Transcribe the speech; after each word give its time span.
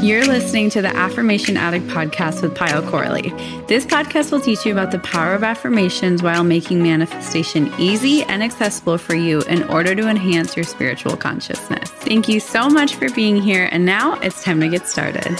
You're 0.00 0.26
listening 0.26 0.70
to 0.70 0.80
the 0.80 0.94
Affirmation 0.94 1.56
Addict 1.56 1.88
podcast 1.88 2.40
with 2.40 2.54
Payal 2.54 2.88
Corley. 2.88 3.30
This 3.66 3.84
podcast 3.84 4.30
will 4.30 4.40
teach 4.40 4.64
you 4.64 4.70
about 4.70 4.92
the 4.92 5.00
power 5.00 5.34
of 5.34 5.42
affirmations 5.42 6.22
while 6.22 6.44
making 6.44 6.80
manifestation 6.84 7.72
easy 7.80 8.22
and 8.22 8.40
accessible 8.40 8.96
for 8.96 9.16
you 9.16 9.42
in 9.42 9.64
order 9.64 9.96
to 9.96 10.08
enhance 10.08 10.54
your 10.54 10.62
spiritual 10.62 11.16
consciousness. 11.16 11.90
Thank 11.90 12.28
you 12.28 12.38
so 12.38 12.68
much 12.68 12.94
for 12.94 13.10
being 13.10 13.42
here, 13.42 13.68
and 13.72 13.84
now 13.84 14.14
it's 14.20 14.44
time 14.44 14.60
to 14.60 14.68
get 14.68 14.86
started. 14.86 15.36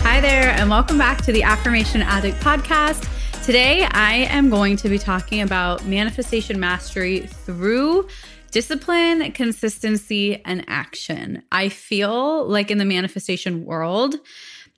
Hi 0.00 0.18
there, 0.22 0.52
and 0.52 0.70
welcome 0.70 0.96
back 0.96 1.20
to 1.26 1.32
the 1.32 1.42
Affirmation 1.42 2.00
Addict 2.00 2.40
podcast. 2.40 3.06
Today, 3.44 3.84
I 3.90 4.28
am 4.30 4.48
going 4.48 4.76
to 4.76 4.88
be 4.88 4.98
talking 4.98 5.42
about 5.42 5.84
manifestation 5.84 6.58
mastery 6.58 7.26
through 7.26 8.08
discipline, 8.52 9.32
consistency, 9.32 10.40
and 10.44 10.64
action. 10.68 11.42
I 11.50 11.68
feel 11.68 12.46
like 12.46 12.70
in 12.70 12.78
the 12.78 12.84
manifestation 12.84 13.64
world, 13.64 14.14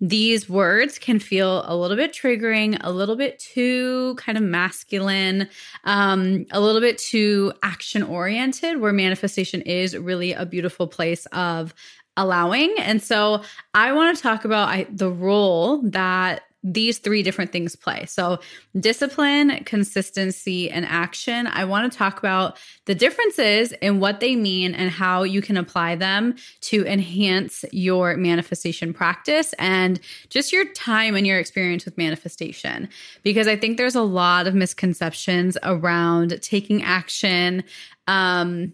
these 0.01 0.49
words 0.49 0.99
can 0.99 1.19
feel 1.19 1.65
a 1.67 1.77
little 1.77 1.97
bit 1.97 2.13
triggering, 2.13 2.79
a 2.81 2.91
little 2.91 3.17
bit 3.17 3.39
too 3.39 4.15
kind 4.17 4.39
of 4.39 4.45
masculine, 4.45 5.49
um, 5.85 6.47
a 6.51 6.61
little 6.61 6.81
bit 6.81 6.99
too 6.99 7.53
action 7.63 8.03
oriented, 8.03 8.81
where 8.81 8.93
manifestation 8.93 9.61
is 9.63 9.97
really 9.97 10.33
a 10.33 10.47
beautiful 10.47 10.87
place 10.87 11.27
of 11.27 11.75
allowing. 12.17 12.75
And 12.79 13.03
so 13.03 13.43
I 13.73 13.93
want 13.93 14.17
to 14.17 14.23
talk 14.23 14.45
about 14.45 14.69
I, 14.69 14.87
the 14.91 15.11
role 15.11 15.83
that 15.91 16.43
these 16.65 16.99
three 16.99 17.23
different 17.23 17.53
things 17.53 17.77
play. 17.77 18.07
So, 18.07 18.41
discipline, 18.81 19.63
consistency, 19.65 20.71
and 20.71 20.87
action. 20.87 21.47
I 21.47 21.67
want 21.67 21.93
to 21.93 21.97
talk 21.97 22.19
about 22.19 22.57
the 22.87 22.95
differences 22.95 23.73
in 23.83 24.01
what 24.01 24.21
they 24.21 24.35
mean 24.35 24.75
and 24.75 24.91
how 24.91 25.23
you 25.23 25.43
can 25.43 25.59
apply 25.59 25.97
them 25.97 26.37
to 26.63 26.87
enhance 26.87 27.65
your 27.71 28.17
manifestation 28.17 28.95
practice 28.95 29.53
and 29.59 30.01
just 30.31 30.53
your 30.53 30.65
time 30.73 31.15
and 31.15 31.27
your 31.27 31.39
experience 31.39 31.85
with 31.85 31.99
manifestation. 31.99 32.89
Because 33.23 33.47
I 33.47 33.57
think 33.57 33.77
there's 33.77 33.95
a 33.95 34.03
lot 34.03 34.47
of 34.47 34.55
misconceptions 34.55 35.59
around 35.63 36.41
taking 36.41 36.83
action. 36.83 37.63
Um, 38.07 38.73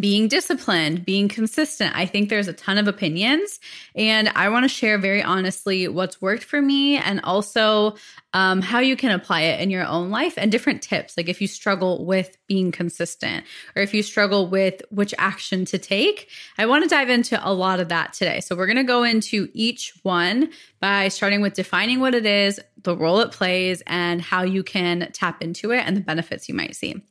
being 0.00 0.28
disciplined, 0.28 1.04
being 1.04 1.28
consistent. 1.28 1.96
I 1.96 2.04
think 2.04 2.28
there's 2.28 2.48
a 2.48 2.52
ton 2.52 2.76
of 2.76 2.88
opinions, 2.88 3.58
and 3.94 4.28
I 4.30 4.50
want 4.50 4.64
to 4.64 4.68
share 4.68 4.98
very 4.98 5.22
honestly 5.22 5.88
what's 5.88 6.20
worked 6.20 6.44
for 6.44 6.60
me 6.60 6.96
and 6.96 7.20
also 7.24 7.96
um, 8.34 8.60
how 8.60 8.80
you 8.80 8.96
can 8.96 9.10
apply 9.10 9.42
it 9.42 9.60
in 9.60 9.70
your 9.70 9.86
own 9.86 10.10
life 10.10 10.34
and 10.36 10.52
different 10.52 10.82
tips. 10.82 11.16
Like 11.16 11.28
if 11.28 11.40
you 11.40 11.46
struggle 11.46 12.04
with 12.04 12.36
being 12.46 12.70
consistent 12.70 13.46
or 13.74 13.82
if 13.82 13.94
you 13.94 14.02
struggle 14.02 14.48
with 14.48 14.82
which 14.90 15.14
action 15.16 15.64
to 15.66 15.78
take, 15.78 16.28
I 16.58 16.66
want 16.66 16.84
to 16.84 16.90
dive 16.90 17.08
into 17.08 17.40
a 17.42 17.52
lot 17.52 17.80
of 17.80 17.88
that 17.88 18.12
today. 18.12 18.40
So 18.40 18.54
we're 18.54 18.66
going 18.66 18.76
to 18.76 18.84
go 18.84 19.02
into 19.02 19.48
each 19.54 19.94
one 20.02 20.50
by 20.80 21.08
starting 21.08 21.40
with 21.40 21.54
defining 21.54 22.00
what 22.00 22.14
it 22.14 22.26
is, 22.26 22.60
the 22.82 22.96
role 22.96 23.20
it 23.20 23.32
plays, 23.32 23.82
and 23.86 24.20
how 24.20 24.42
you 24.42 24.62
can 24.62 25.10
tap 25.12 25.42
into 25.42 25.70
it 25.70 25.78
and 25.78 25.96
the 25.96 26.02
benefits 26.02 26.48
you 26.48 26.54
might 26.54 26.76
see. 26.76 27.02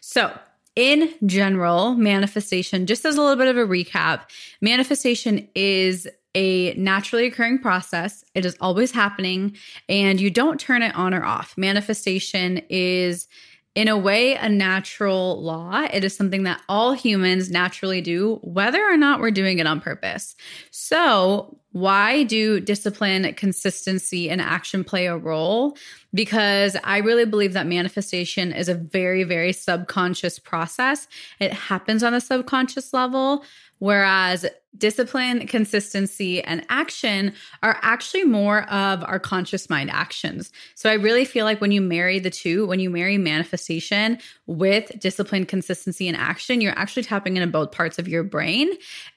So, 0.00 0.36
in 0.74 1.12
general, 1.26 1.94
manifestation, 1.94 2.86
just 2.86 3.04
as 3.04 3.16
a 3.16 3.20
little 3.20 3.36
bit 3.36 3.48
of 3.48 3.56
a 3.56 3.66
recap, 3.66 4.22
manifestation 4.60 5.48
is 5.54 6.08
a 6.34 6.72
naturally 6.74 7.26
occurring 7.26 7.58
process. 7.58 8.24
It 8.34 8.46
is 8.46 8.56
always 8.60 8.92
happening, 8.92 9.56
and 9.88 10.20
you 10.20 10.30
don't 10.30 10.58
turn 10.58 10.82
it 10.82 10.94
on 10.94 11.12
or 11.12 11.24
off. 11.24 11.54
Manifestation 11.58 12.62
is, 12.70 13.28
in 13.74 13.88
a 13.88 13.98
way, 13.98 14.34
a 14.36 14.48
natural 14.48 15.42
law. 15.42 15.86
It 15.92 16.04
is 16.04 16.16
something 16.16 16.44
that 16.44 16.62
all 16.68 16.94
humans 16.94 17.50
naturally 17.50 18.00
do, 18.00 18.38
whether 18.42 18.82
or 18.82 18.96
not 18.96 19.20
we're 19.20 19.30
doing 19.30 19.58
it 19.58 19.66
on 19.66 19.80
purpose. 19.80 20.34
So, 20.70 21.58
why 21.72 22.22
do 22.22 22.60
discipline, 22.60 23.32
consistency, 23.34 24.30
and 24.30 24.40
action 24.40 24.84
play 24.84 25.06
a 25.06 25.16
role? 25.16 25.76
Because 26.14 26.76
I 26.84 26.98
really 26.98 27.24
believe 27.24 27.54
that 27.54 27.66
manifestation 27.66 28.52
is 28.52 28.68
a 28.68 28.74
very, 28.74 29.24
very 29.24 29.52
subconscious 29.52 30.38
process. 30.38 31.08
It 31.40 31.52
happens 31.52 32.02
on 32.02 32.12
a 32.12 32.20
subconscious 32.20 32.92
level, 32.92 33.44
Whereas 33.82 34.46
discipline, 34.78 35.44
consistency, 35.48 36.40
and 36.40 36.64
action 36.68 37.34
are 37.64 37.80
actually 37.82 38.22
more 38.22 38.62
of 38.70 39.02
our 39.02 39.18
conscious 39.18 39.68
mind 39.68 39.90
actions. 39.90 40.52
So 40.76 40.88
I 40.88 40.92
really 40.92 41.24
feel 41.24 41.44
like 41.44 41.60
when 41.60 41.72
you 41.72 41.80
marry 41.80 42.20
the 42.20 42.30
two, 42.30 42.64
when 42.68 42.78
you 42.78 42.90
marry 42.90 43.18
manifestation 43.18 44.18
with 44.46 44.92
discipline, 45.00 45.46
consistency, 45.46 46.06
and 46.06 46.16
action, 46.16 46.60
you're 46.60 46.78
actually 46.78 47.02
tapping 47.02 47.36
into 47.36 47.48
both 47.48 47.72
parts 47.72 47.98
of 47.98 48.06
your 48.06 48.22
brain. 48.22 48.70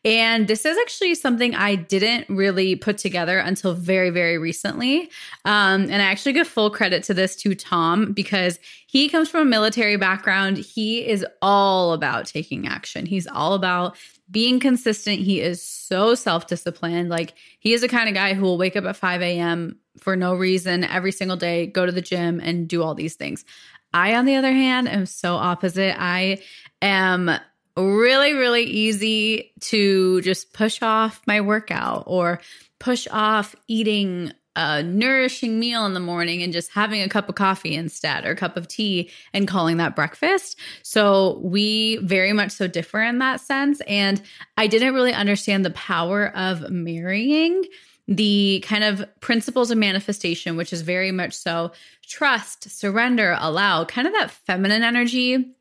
And 0.04 0.48
this 0.48 0.66
is 0.66 0.80
actually 0.80 1.14
something 1.14 1.54
I 1.54 1.76
didn't 1.76 2.28
really 2.28 2.45
put 2.76 2.98
together 2.98 3.40
until 3.40 3.74
very, 3.74 4.10
very 4.10 4.38
recently. 4.38 5.10
Um, 5.46 5.84
and 5.84 5.96
I 5.96 6.06
actually 6.06 6.34
give 6.34 6.48
full 6.48 6.70
credit 6.70 7.04
to 7.06 7.14
this 7.14 7.36
to 7.38 7.56
Tom 7.56 8.14
because 8.14 8.60
he 8.88 9.10
comes 9.10 9.30
from 9.30 9.42
a 9.42 9.46
military 9.46 9.98
background. 9.98 10.58
He 10.58 11.06
is 11.06 11.26
all 11.42 11.94
about 11.94 12.26
taking 12.26 12.68
action. 12.68 13.06
He's 13.06 13.28
all 13.28 13.54
about 13.54 13.98
being 14.32 14.60
consistent. 14.60 15.20
He 15.20 15.42
is 15.42 15.62
so 15.62 16.16
self 16.16 16.48
disciplined. 16.48 17.10
Like, 17.10 17.34
he 17.60 17.74
is 17.74 17.82
the 17.82 17.88
kind 17.88 18.10
of 18.10 18.16
guy 18.16 18.34
who 18.34 18.44
will 18.44 18.58
wake 18.58 18.76
up 18.76 18.86
at 18.86 18.96
5 18.96 19.22
a.m. 19.22 19.80
for 20.00 20.16
no 20.16 20.34
reason 20.34 20.84
every 20.84 21.12
single 21.12 21.38
day, 21.38 21.68
go 21.68 21.86
to 21.86 21.92
the 21.92 22.02
gym, 22.02 22.40
and 22.40 22.68
do 22.68 22.82
all 22.82 22.96
these 22.96 23.16
things. 23.16 23.46
I, 23.94 24.16
on 24.16 24.26
the 24.26 24.36
other 24.36 24.52
hand, 24.52 24.90
am 24.90 25.06
so 25.06 25.36
opposite. 25.36 25.96
I 25.98 26.40
am 26.82 27.32
really, 27.78 28.34
really 28.34 28.64
easy 28.64 29.52
to 29.60 30.22
just 30.22 30.54
push 30.54 30.82
off 30.82 31.22
my 31.28 31.42
workout 31.42 32.04
or 32.08 32.40
push 32.80 33.08
off 33.12 33.56
eating 33.68 34.32
a 34.56 34.82
nourishing 34.82 35.60
meal 35.60 35.86
in 35.86 35.94
the 35.94 36.00
morning 36.00 36.42
and 36.42 36.54
just 36.54 36.72
having 36.72 37.02
a 37.02 37.10
cup 37.10 37.28
of 37.28 37.36
coffee 37.36 37.76
instead 37.76 38.26
or 38.26 38.32
a 38.32 38.36
cup 38.36 38.56
of 38.56 38.68
tea 38.68 39.12
and 39.34 39.48
calling 39.48 39.78
that 39.78 39.96
breakfast. 39.96 40.58
So 40.82 41.40
we 41.44 41.98
very 41.98 42.32
much 42.32 42.52
so 42.52 42.68
differ 42.68 43.02
in 43.04 43.20
that 43.20 43.42
sense. 43.42 43.82
And 43.86 44.22
I 44.56 44.68
didn't 44.68 44.94
really 44.94 45.14
understand 45.14 45.66
the 45.66 45.72
power 45.72 46.28
of 46.36 46.70
marrying 46.70 47.66
the 48.08 48.64
kind 48.66 48.84
of 48.84 49.04
principles 49.20 49.72
of 49.72 49.78
manifestation, 49.78 50.56
which 50.56 50.72
is 50.72 50.84
very 50.84 51.12
much 51.12 51.34
so 51.34 51.72
trust, 52.08 52.70
surrender, 52.70 53.36
allow, 53.40 53.84
kind 53.84 54.08
of 54.08 54.14
that 54.14 54.32
feminine 54.32 54.84
energy 54.84 55.56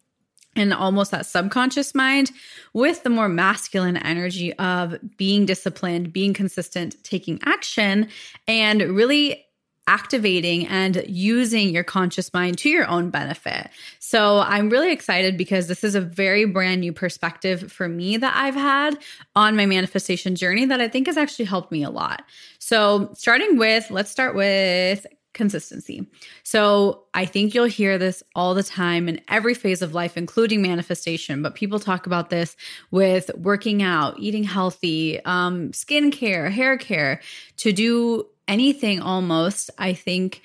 and 0.56 0.72
almost 0.72 1.10
that 1.10 1.26
subconscious 1.26 1.94
mind 1.94 2.31
with 2.72 3.03
the 3.03 3.10
more 3.10 3.28
masculine 3.28 3.97
energy 3.97 4.53
of 4.54 4.97
being 5.16 5.47
disciplined, 5.47 6.12
being 6.12 6.34
consistent, 6.34 7.03
taking 7.04 7.41
action, 7.45 8.09
and 8.47 8.83
really 8.83 9.45
activating 9.86 10.66
and 10.68 11.04
using 11.06 11.68
your 11.68 11.84
conscious 11.84 12.33
mind 12.33 12.56
to 12.56 12.71
your 12.71 12.86
own 12.89 13.10
benefit. 13.10 13.68
So 13.98 14.39
I'm 14.39 14.71
really 14.71 14.91
excited 14.91 15.36
because 15.36 15.66
this 15.66 15.84
is 15.84 15.95
a 15.95 16.01
very 16.01 16.47
brand 16.47 16.80
new 16.80 16.92
perspective 16.92 17.71
for 17.71 17.86
me 17.86 18.16
that 18.16 18.34
I've 18.34 18.54
had 18.54 18.98
on 19.36 19.56
my 19.56 19.66
manifestation 19.66 20.36
journey 20.36 20.65
that 20.65 20.80
I 20.80 20.89
think 20.89 21.06
has 21.06 21.18
actually 21.18 21.45
helped 21.45 21.71
me 21.71 21.83
a 21.83 21.91
lot. 21.91 22.24
So 22.59 23.10
starting 23.12 23.59
with, 23.59 23.91
let's 23.91 24.10
start 24.10 24.34
with 24.34 25.06
consistency. 25.34 26.07
So 26.42 27.04
I 27.13 27.27
think 27.27 27.54
you'll 27.54 27.65
hear 27.65 27.98
this 27.98 28.22
all 28.34 28.54
the 28.54 28.63
time 28.63 29.09
in 29.09 29.21
every 29.28 29.54
phase 29.54 29.83
of 29.83 29.92
life, 29.92 30.16
including 30.16 30.63
manifestation. 30.63 31.42
But 31.42 31.54
people 31.54 31.78
talk 31.78 32.07
about 32.07 32.31
this 32.31 32.57
with 32.91 33.31
working 33.36 33.83
out, 33.83 34.19
eating 34.19 34.45
healthy, 34.45 35.22
um, 35.25 35.72
skincare, 35.72 36.51
hair 36.51 36.78
care, 36.78 37.21
to 37.59 37.72
do 37.72 38.27
anything 38.48 39.01
almost. 39.01 39.71
I 39.78 39.92
think 39.92 40.41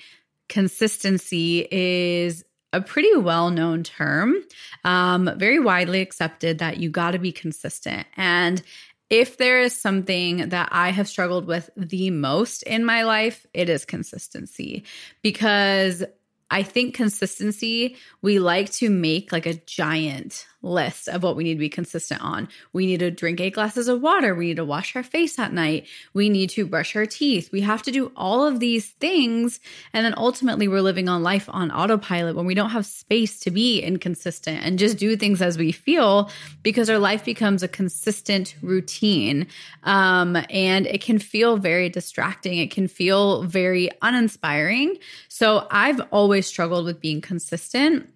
consistency 0.48 1.66
is 1.70 2.44
a 2.72 2.80
pretty 2.80 3.16
well 3.16 3.50
known 3.50 3.82
term, 3.82 4.36
um, 4.84 5.30
very 5.36 5.58
widely 5.58 6.00
accepted 6.00 6.58
that 6.58 6.76
you 6.76 6.88
got 6.90 7.12
to 7.12 7.18
be 7.18 7.32
consistent. 7.32 8.06
And 8.16 8.62
if 9.10 9.36
there 9.36 9.60
is 9.60 9.74
something 9.74 10.48
that 10.50 10.68
I 10.70 10.90
have 10.90 11.08
struggled 11.08 11.46
with 11.46 11.68
the 11.76 12.10
most 12.10 12.62
in 12.62 12.84
my 12.84 13.02
life, 13.02 13.44
it 13.52 13.68
is 13.68 13.84
consistency. 13.84 14.84
Because 15.20 16.04
I 16.50 16.62
think 16.62 16.94
consistency, 16.94 17.96
we 18.22 18.38
like 18.38 18.70
to 18.74 18.88
make 18.88 19.32
like 19.32 19.46
a 19.46 19.54
giant 19.54 20.46
list 20.62 21.08
of 21.08 21.22
what 21.22 21.36
we 21.36 21.44
need 21.44 21.54
to 21.54 21.60
be 21.60 21.68
consistent 21.68 22.22
on. 22.22 22.48
We 22.72 22.86
need 22.86 23.00
to 23.00 23.10
drink 23.10 23.40
eight 23.40 23.54
glasses 23.54 23.88
of 23.88 24.02
water. 24.02 24.34
We 24.34 24.46
need 24.46 24.56
to 24.56 24.64
wash 24.64 24.94
our 24.94 25.02
face 25.02 25.38
at 25.38 25.52
night. 25.52 25.86
We 26.12 26.28
need 26.28 26.50
to 26.50 26.66
brush 26.66 26.94
our 26.96 27.06
teeth. 27.06 27.50
We 27.52 27.62
have 27.62 27.82
to 27.84 27.90
do 27.90 28.12
all 28.16 28.46
of 28.46 28.60
these 28.60 28.90
things. 28.90 29.60
And 29.92 30.04
then 30.04 30.14
ultimately, 30.16 30.68
we're 30.68 30.82
living 30.82 31.08
on 31.08 31.22
life 31.22 31.48
on 31.48 31.70
autopilot 31.70 32.36
when 32.36 32.46
we 32.46 32.54
don't 32.54 32.70
have 32.70 32.86
space 32.86 33.40
to 33.40 33.50
be 33.50 33.80
inconsistent 33.80 34.62
and 34.64 34.78
just 34.78 34.98
do 34.98 35.16
things 35.16 35.40
as 35.40 35.56
we 35.56 35.72
feel 35.72 36.30
because 36.62 36.90
our 36.90 36.98
life 36.98 37.24
becomes 37.24 37.62
a 37.62 37.68
consistent 37.68 38.54
routine. 38.62 39.46
Um, 39.84 40.36
and 40.50 40.86
it 40.86 41.00
can 41.00 41.18
feel 41.18 41.56
very 41.56 41.88
distracting. 41.88 42.58
It 42.58 42.70
can 42.70 42.88
feel 42.88 43.44
very 43.44 43.90
uninspiring. 44.02 44.98
So 45.28 45.66
I've 45.70 46.00
always 46.10 46.46
struggled 46.46 46.84
with 46.84 47.00
being 47.00 47.20
consistent. 47.20 48.12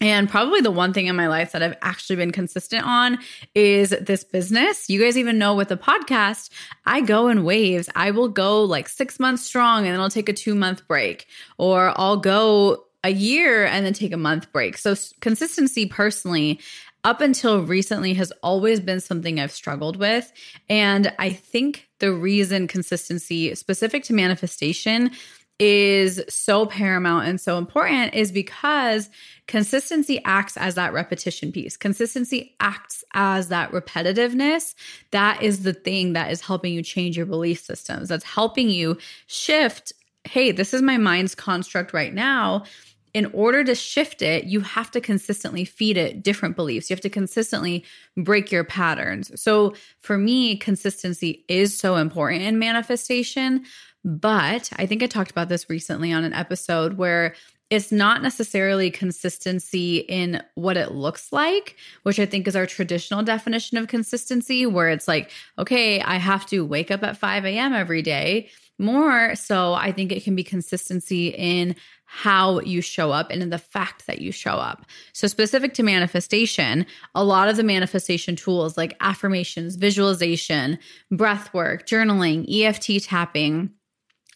And 0.00 0.30
probably 0.30 0.62
the 0.62 0.70
one 0.70 0.92
thing 0.94 1.06
in 1.06 1.16
my 1.16 1.28
life 1.28 1.52
that 1.52 1.62
I've 1.62 1.76
actually 1.82 2.16
been 2.16 2.32
consistent 2.32 2.86
on 2.86 3.18
is 3.54 3.90
this 3.90 4.24
business. 4.24 4.88
You 4.88 5.00
guys 5.00 5.18
even 5.18 5.38
know 5.38 5.54
with 5.54 5.68
the 5.68 5.76
podcast, 5.76 6.50
I 6.86 7.02
go 7.02 7.28
in 7.28 7.44
waves. 7.44 7.90
I 7.94 8.10
will 8.10 8.28
go 8.28 8.64
like 8.64 8.88
six 8.88 9.20
months 9.20 9.44
strong 9.44 9.84
and 9.84 9.92
then 9.92 10.00
I'll 10.00 10.10
take 10.10 10.30
a 10.30 10.32
two 10.32 10.54
month 10.54 10.86
break, 10.88 11.26
or 11.58 11.92
I'll 11.96 12.16
go 12.16 12.84
a 13.04 13.10
year 13.10 13.66
and 13.66 13.84
then 13.84 13.92
take 13.92 14.12
a 14.12 14.18
month 14.18 14.50
break. 14.52 14.78
So, 14.78 14.94
consistency 15.20 15.86
personally, 15.86 16.60
up 17.02 17.20
until 17.20 17.62
recently, 17.62 18.14
has 18.14 18.30
always 18.42 18.78
been 18.78 19.00
something 19.00 19.40
I've 19.40 19.52
struggled 19.52 19.96
with. 19.96 20.30
And 20.68 21.12
I 21.18 21.30
think 21.30 21.88
the 21.98 22.12
reason 22.12 22.66
consistency 22.68 23.54
specific 23.54 24.04
to 24.04 24.12
manifestation 24.12 25.10
is 25.60 26.22
so 26.28 26.64
paramount 26.64 27.28
and 27.28 27.38
so 27.38 27.58
important 27.58 28.14
is 28.14 28.32
because 28.32 29.10
consistency 29.46 30.20
acts 30.24 30.56
as 30.56 30.74
that 30.74 30.92
repetition 30.94 31.52
piece. 31.52 31.76
Consistency 31.76 32.56
acts 32.60 33.04
as 33.12 33.48
that 33.48 33.70
repetitiveness. 33.70 34.74
That 35.10 35.42
is 35.42 35.62
the 35.62 35.74
thing 35.74 36.14
that 36.14 36.32
is 36.32 36.40
helping 36.40 36.72
you 36.72 36.82
change 36.82 37.16
your 37.16 37.26
belief 37.26 37.60
systems. 37.60 38.08
That's 38.08 38.24
helping 38.24 38.70
you 38.70 38.96
shift. 39.26 39.92
Hey, 40.24 40.50
this 40.50 40.72
is 40.72 40.80
my 40.80 40.96
mind's 40.96 41.34
construct 41.34 41.92
right 41.92 42.14
now. 42.14 42.64
In 43.12 43.26
order 43.34 43.64
to 43.64 43.74
shift 43.74 44.22
it, 44.22 44.44
you 44.44 44.60
have 44.60 44.90
to 44.92 45.00
consistently 45.00 45.64
feed 45.64 45.96
it 45.96 46.22
different 46.22 46.54
beliefs. 46.54 46.88
You 46.88 46.94
have 46.94 47.00
to 47.00 47.10
consistently 47.10 47.84
break 48.16 48.52
your 48.52 48.62
patterns. 48.62 49.32
So, 49.40 49.74
for 49.98 50.16
me, 50.16 50.56
consistency 50.56 51.44
is 51.48 51.76
so 51.76 51.96
important 51.96 52.42
in 52.42 52.60
manifestation 52.60 53.64
but 54.04 54.70
I 54.76 54.86
think 54.86 55.02
I 55.02 55.06
talked 55.06 55.30
about 55.30 55.48
this 55.48 55.68
recently 55.68 56.12
on 56.12 56.24
an 56.24 56.32
episode 56.32 56.96
where 56.96 57.34
it's 57.70 57.92
not 57.92 58.20
necessarily 58.20 58.90
consistency 58.90 59.98
in 59.98 60.42
what 60.56 60.76
it 60.76 60.90
looks 60.90 61.32
like, 61.32 61.76
which 62.02 62.18
I 62.18 62.26
think 62.26 62.48
is 62.48 62.56
our 62.56 62.66
traditional 62.66 63.22
definition 63.22 63.78
of 63.78 63.86
consistency, 63.86 64.66
where 64.66 64.88
it's 64.88 65.06
like, 65.06 65.30
okay, 65.56 66.00
I 66.00 66.16
have 66.16 66.46
to 66.46 66.66
wake 66.66 66.90
up 66.90 67.04
at 67.04 67.16
5 67.16 67.44
a.m. 67.44 67.72
every 67.72 68.02
day. 68.02 68.50
More 68.78 69.36
so, 69.36 69.74
I 69.74 69.92
think 69.92 70.10
it 70.10 70.24
can 70.24 70.34
be 70.34 70.42
consistency 70.42 71.28
in 71.28 71.76
how 72.06 72.58
you 72.60 72.80
show 72.80 73.12
up 73.12 73.30
and 73.30 73.40
in 73.40 73.50
the 73.50 73.58
fact 73.58 74.06
that 74.06 74.20
you 74.20 74.32
show 74.32 74.54
up. 74.54 74.84
So, 75.12 75.28
specific 75.28 75.74
to 75.74 75.84
manifestation, 75.84 76.86
a 77.14 77.22
lot 77.22 77.48
of 77.48 77.56
the 77.56 77.62
manifestation 77.62 78.34
tools 78.34 78.76
like 78.76 78.96
affirmations, 79.00 79.76
visualization, 79.76 80.78
breath 81.12 81.52
work, 81.54 81.86
journaling, 81.86 82.46
EFT 82.50 83.04
tapping, 83.04 83.70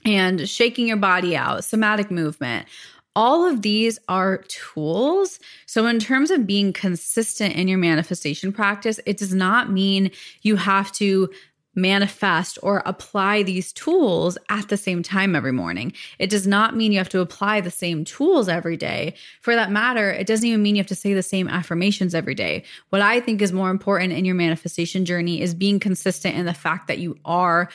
and 0.05 0.49
shaking 0.49 0.87
your 0.87 0.97
body 0.97 1.37
out, 1.37 1.65
somatic 1.65 2.11
movement. 2.11 2.67
All 3.17 3.47
of 3.47 3.63
these 3.63 3.99
are 4.09 4.39
tools. 4.49 5.39
So, 5.67 5.87
in 5.87 6.01
terms 6.01 6.31
of 6.31 6.47
being 6.47 6.73
consistent 6.73 7.55
in 7.55 7.69
your 7.69 7.79
manifestation 7.79 8.53
practice, 8.53 8.99
it 9.07 9.17
does 9.17 9.33
not 9.33 9.71
mean 9.71 10.11
you 10.43 10.57
have 10.57 10.91
to 10.93 11.31
manifest 11.77 12.59
or 12.63 12.83
apply 12.87 13.43
these 13.43 13.73
tools 13.73 14.39
at 14.49 14.69
the 14.69 14.77
same 14.77 15.03
time 15.03 15.35
every 15.35 15.53
morning. 15.53 15.93
It 16.19 16.31
does 16.31 16.47
not 16.47 16.77
mean 16.77 16.93
you 16.93 16.99
have 16.99 17.09
to 17.11 17.21
apply 17.21 17.61
the 17.61 17.71
same 17.71 18.05
tools 18.05 18.49
every 18.49 18.77
day. 18.77 19.15
For 19.41 19.55
that 19.55 19.71
matter, 19.71 20.11
it 20.11 20.27
doesn't 20.27 20.47
even 20.47 20.63
mean 20.63 20.77
you 20.77 20.81
have 20.81 20.87
to 20.89 20.95
say 20.95 21.15
the 21.15 21.23
same 21.23 21.49
affirmations 21.49 22.15
every 22.15 22.35
day. 22.35 22.65
What 22.91 23.03
I 23.03 23.21
think 23.21 23.43
is 23.43 23.53
more 23.53 23.71
important 23.71 24.13
in 24.13 24.25
your 24.25 24.35
manifestation 24.35 25.05
journey 25.05 25.41
is 25.41 25.55
being 25.55 25.81
consistent 25.81 26.37
in 26.37 26.47
the 26.47 26.55
fact 26.55 26.87
that 26.89 26.99
you 26.99 27.19
are 27.25 27.69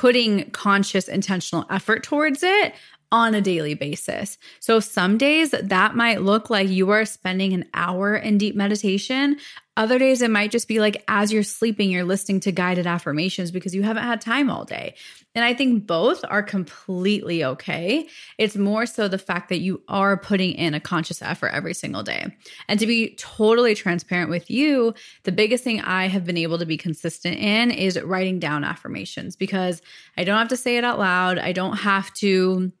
putting 0.00 0.50
conscious, 0.52 1.08
intentional 1.08 1.66
effort 1.68 2.02
towards 2.02 2.42
it 2.42 2.72
on 3.12 3.34
a 3.34 3.40
daily 3.42 3.74
basis. 3.74 4.38
So 4.58 4.80
some 4.80 5.18
days 5.18 5.50
that 5.50 5.94
might 5.94 6.22
look 6.22 6.48
like 6.48 6.70
you 6.70 6.88
are 6.88 7.04
spending 7.04 7.52
an 7.52 7.66
hour 7.74 8.16
in 8.16 8.38
deep 8.38 8.56
meditation. 8.56 9.36
Other 9.76 9.98
days 9.98 10.22
it 10.22 10.30
might 10.30 10.52
just 10.52 10.68
be 10.68 10.80
like 10.80 11.04
as 11.06 11.30
you're 11.30 11.42
sleeping, 11.42 11.90
you're 11.90 12.04
listening 12.04 12.40
to 12.40 12.50
guided 12.50 12.86
affirmations 12.86 13.50
because 13.50 13.74
you 13.74 13.82
haven't 13.82 14.04
had 14.04 14.22
time 14.22 14.48
all 14.48 14.64
day. 14.64 14.94
And 15.34 15.44
I 15.44 15.54
think 15.54 15.86
both 15.86 16.24
are 16.28 16.42
completely 16.42 17.44
okay. 17.44 18.08
It's 18.36 18.56
more 18.56 18.84
so 18.84 19.06
the 19.06 19.18
fact 19.18 19.48
that 19.50 19.60
you 19.60 19.80
are 19.86 20.16
putting 20.16 20.52
in 20.54 20.74
a 20.74 20.80
conscious 20.80 21.22
effort 21.22 21.52
every 21.54 21.72
single 21.72 22.02
day. 22.02 22.34
And 22.66 22.80
to 22.80 22.86
be 22.86 23.14
totally 23.14 23.76
transparent 23.76 24.28
with 24.28 24.50
you, 24.50 24.92
the 25.22 25.32
biggest 25.32 25.62
thing 25.62 25.80
I 25.82 26.08
have 26.08 26.24
been 26.24 26.36
able 26.36 26.58
to 26.58 26.66
be 26.66 26.76
consistent 26.76 27.38
in 27.38 27.70
is 27.70 28.00
writing 28.00 28.40
down 28.40 28.64
affirmations 28.64 29.36
because 29.36 29.82
I 30.16 30.24
don't 30.24 30.38
have 30.38 30.48
to 30.48 30.56
say 30.56 30.76
it 30.76 30.84
out 30.84 30.98
loud. 30.98 31.38
I 31.38 31.52
don't 31.52 31.76
have 31.76 32.12
to 32.14 32.72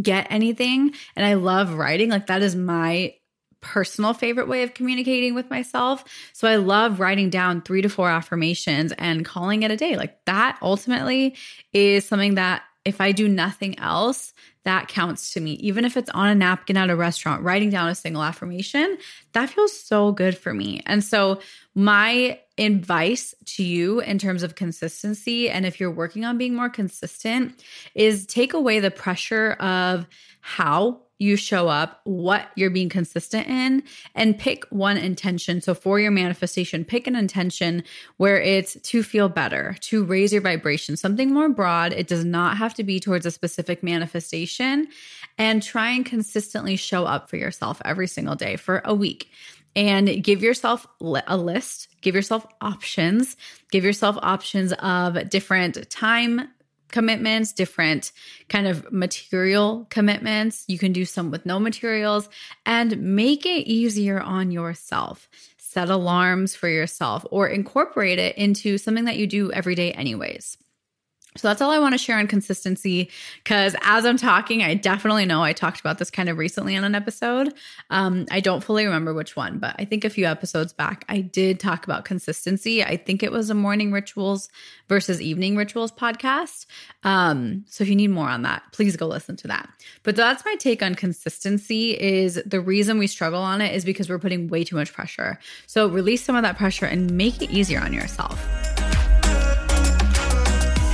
get 0.00 0.26
anything. 0.30 0.92
And 1.14 1.24
I 1.24 1.34
love 1.34 1.74
writing. 1.74 2.10
Like 2.10 2.26
that 2.26 2.42
is 2.42 2.56
my 2.56 3.14
personal 3.60 4.14
favorite 4.14 4.48
way 4.48 4.62
of 4.62 4.74
communicating 4.74 5.34
with 5.34 5.50
myself. 5.50 6.04
So 6.32 6.48
I 6.48 6.56
love 6.56 7.00
writing 7.00 7.30
down 7.30 7.62
three 7.62 7.82
to 7.82 7.88
four 7.88 8.08
affirmations 8.10 8.92
and 8.98 9.24
calling 9.24 9.62
it 9.62 9.70
a 9.70 9.76
day. 9.76 9.96
Like 9.96 10.24
that 10.24 10.58
ultimately 10.62 11.36
is 11.72 12.04
something 12.04 12.34
that 12.34 12.62
if 12.84 13.00
I 13.00 13.12
do 13.12 13.28
nothing 13.28 13.78
else, 13.78 14.32
that 14.64 14.88
counts 14.88 15.32
to 15.34 15.40
me. 15.40 15.52
Even 15.54 15.84
if 15.84 15.96
it's 15.96 16.10
on 16.10 16.28
a 16.28 16.34
napkin 16.34 16.76
at 16.76 16.90
a 16.90 16.96
restaurant, 16.96 17.42
writing 17.42 17.70
down 17.70 17.88
a 17.88 17.94
single 17.94 18.22
affirmation, 18.22 18.98
that 19.32 19.50
feels 19.50 19.78
so 19.78 20.12
good 20.12 20.36
for 20.36 20.52
me. 20.54 20.82
And 20.86 21.04
so, 21.04 21.40
my 21.74 22.40
advice 22.58 23.34
to 23.46 23.62
you 23.62 24.00
in 24.00 24.18
terms 24.18 24.42
of 24.42 24.54
consistency, 24.54 25.48
and 25.48 25.64
if 25.64 25.80
you're 25.80 25.90
working 25.90 26.24
on 26.24 26.36
being 26.36 26.54
more 26.54 26.68
consistent, 26.68 27.62
is 27.94 28.26
take 28.26 28.52
away 28.52 28.80
the 28.80 28.90
pressure 28.90 29.52
of 29.52 30.06
how 30.40 31.00
you 31.20 31.36
show 31.36 31.68
up, 31.68 32.00
what 32.04 32.48
you're 32.56 32.70
being 32.70 32.88
consistent 32.88 33.46
in, 33.46 33.82
and 34.14 34.38
pick 34.38 34.64
one 34.70 34.96
intention. 34.96 35.60
So, 35.60 35.74
for 35.74 36.00
your 36.00 36.10
manifestation, 36.10 36.84
pick 36.84 37.06
an 37.06 37.14
intention 37.14 37.84
where 38.16 38.40
it's 38.40 38.74
to 38.80 39.02
feel 39.02 39.28
better, 39.28 39.76
to 39.80 40.02
raise 40.04 40.32
your 40.32 40.42
vibration, 40.42 40.96
something 40.96 41.32
more 41.32 41.50
broad. 41.50 41.92
It 41.92 42.08
does 42.08 42.24
not 42.24 42.56
have 42.56 42.74
to 42.74 42.84
be 42.84 42.98
towards 42.98 43.26
a 43.26 43.30
specific 43.30 43.82
manifestation. 43.82 44.88
And 45.38 45.62
try 45.62 45.90
and 45.90 46.04
consistently 46.04 46.76
show 46.76 47.04
up 47.04 47.30
for 47.30 47.36
yourself 47.36 47.80
every 47.84 48.08
single 48.08 48.34
day 48.34 48.56
for 48.56 48.82
a 48.84 48.94
week 48.94 49.30
and 49.76 50.22
give 50.22 50.42
yourself 50.42 50.86
a 51.00 51.36
list, 51.36 51.88
give 52.00 52.14
yourself 52.14 52.46
options, 52.60 53.36
give 53.70 53.84
yourself 53.84 54.18
options 54.20 54.72
of 54.74 55.30
different 55.30 55.88
time 55.90 56.48
commitments, 56.90 57.52
different 57.52 58.12
kind 58.48 58.66
of 58.66 58.90
material 58.92 59.86
commitments. 59.90 60.64
You 60.68 60.78
can 60.78 60.92
do 60.92 61.04
some 61.04 61.30
with 61.30 61.46
no 61.46 61.58
materials 61.58 62.28
and 62.66 63.00
make 63.00 63.46
it 63.46 63.66
easier 63.66 64.20
on 64.20 64.50
yourself. 64.50 65.28
Set 65.56 65.88
alarms 65.88 66.56
for 66.56 66.68
yourself 66.68 67.24
or 67.30 67.46
incorporate 67.48 68.18
it 68.18 68.36
into 68.36 68.76
something 68.76 69.04
that 69.04 69.16
you 69.16 69.26
do 69.26 69.52
every 69.52 69.74
day, 69.74 69.92
anyways. 69.92 70.58
So 71.36 71.46
that's 71.46 71.62
all 71.62 71.70
I 71.70 71.78
want 71.78 71.94
to 71.94 71.98
share 71.98 72.18
on 72.18 72.26
consistency. 72.26 73.08
Because 73.42 73.76
as 73.82 74.04
I'm 74.04 74.16
talking, 74.16 74.62
I 74.62 74.74
definitely 74.74 75.26
know 75.26 75.42
I 75.42 75.52
talked 75.52 75.80
about 75.80 75.98
this 75.98 76.10
kind 76.10 76.28
of 76.28 76.38
recently 76.38 76.76
on 76.76 76.84
an 76.84 76.94
episode. 76.94 77.54
Um, 77.90 78.26
I 78.30 78.40
don't 78.40 78.64
fully 78.64 78.84
remember 78.84 79.14
which 79.14 79.36
one, 79.36 79.58
but 79.58 79.76
I 79.78 79.84
think 79.84 80.04
a 80.04 80.10
few 80.10 80.26
episodes 80.26 80.72
back, 80.72 81.04
I 81.08 81.20
did 81.20 81.60
talk 81.60 81.84
about 81.84 82.04
consistency. 82.04 82.82
I 82.82 82.96
think 82.96 83.22
it 83.22 83.30
was 83.30 83.48
a 83.48 83.54
morning 83.54 83.92
rituals 83.92 84.48
versus 84.88 85.20
evening 85.20 85.56
rituals 85.56 85.92
podcast. 85.92 86.66
Um, 87.04 87.64
so 87.68 87.84
if 87.84 87.88
you 87.88 87.96
need 87.96 88.08
more 88.08 88.28
on 88.28 88.42
that, 88.42 88.64
please 88.72 88.96
go 88.96 89.06
listen 89.06 89.36
to 89.36 89.48
that. 89.48 89.68
But 90.02 90.16
that's 90.16 90.44
my 90.44 90.56
take 90.56 90.82
on 90.82 90.94
consistency. 90.94 91.92
Is 91.92 92.42
the 92.44 92.60
reason 92.60 92.98
we 92.98 93.06
struggle 93.06 93.40
on 93.40 93.60
it 93.60 93.74
is 93.74 93.84
because 93.84 94.08
we're 94.08 94.18
putting 94.18 94.48
way 94.48 94.64
too 94.64 94.76
much 94.76 94.92
pressure. 94.92 95.38
So 95.66 95.88
release 95.88 96.24
some 96.24 96.34
of 96.34 96.42
that 96.42 96.58
pressure 96.58 96.86
and 96.86 97.10
make 97.12 97.40
it 97.40 97.50
easier 97.50 97.80
on 97.80 97.92
yourself. 97.92 98.38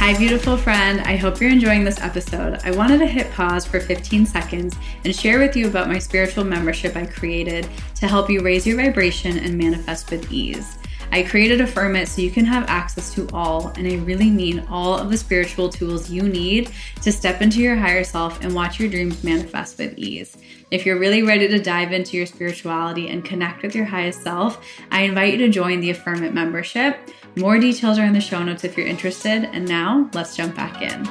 Hi, 0.06 0.16
beautiful 0.16 0.56
friend. 0.56 1.00
I 1.00 1.16
hope 1.16 1.40
you're 1.40 1.50
enjoying 1.50 1.82
this 1.82 2.00
episode. 2.00 2.60
I 2.62 2.70
wanted 2.70 2.98
to 2.98 3.06
hit 3.08 3.28
pause 3.32 3.66
for 3.66 3.80
15 3.80 4.24
seconds 4.24 4.76
and 5.04 5.12
share 5.12 5.40
with 5.40 5.56
you 5.56 5.66
about 5.66 5.88
my 5.88 5.98
spiritual 5.98 6.44
membership 6.44 6.94
I 6.94 7.06
created 7.06 7.68
to 7.96 8.06
help 8.06 8.30
you 8.30 8.40
raise 8.40 8.64
your 8.64 8.76
vibration 8.76 9.36
and 9.36 9.58
manifest 9.58 10.12
with 10.12 10.30
ease. 10.30 10.78
I 11.10 11.24
created 11.24 11.60
Affirm 11.60 11.96
It 11.96 12.06
so 12.06 12.22
you 12.22 12.30
can 12.30 12.44
have 12.44 12.68
access 12.68 13.12
to 13.14 13.28
all, 13.32 13.72
and 13.76 13.88
I 13.88 13.96
really 13.96 14.30
mean 14.30 14.64
all 14.70 14.96
of 14.96 15.10
the 15.10 15.16
spiritual 15.16 15.68
tools 15.68 16.08
you 16.08 16.22
need 16.22 16.70
to 17.02 17.10
step 17.10 17.42
into 17.42 17.60
your 17.60 17.74
higher 17.74 18.04
self 18.04 18.40
and 18.44 18.54
watch 18.54 18.78
your 18.78 18.88
dreams 18.88 19.24
manifest 19.24 19.76
with 19.78 19.98
ease. 19.98 20.36
If 20.70 20.86
you're 20.86 21.00
really 21.00 21.22
ready 21.22 21.48
to 21.48 21.58
dive 21.58 21.92
into 21.92 22.16
your 22.16 22.26
spirituality 22.26 23.08
and 23.08 23.24
connect 23.24 23.62
with 23.62 23.74
your 23.74 23.86
highest 23.86 24.22
self, 24.22 24.64
I 24.92 25.02
invite 25.02 25.32
you 25.32 25.38
to 25.38 25.48
join 25.48 25.80
the 25.80 25.90
Affirm 25.90 26.22
It 26.22 26.32
membership. 26.32 26.96
More 27.36 27.58
details 27.58 27.98
are 27.98 28.04
in 28.04 28.14
the 28.14 28.20
show 28.20 28.42
notes 28.42 28.64
if 28.64 28.78
you're 28.78 28.86
interested. 28.86 29.44
And 29.52 29.68
now 29.68 30.08
let's 30.14 30.34
jump 30.34 30.56
back 30.56 30.80
in. 30.80 31.06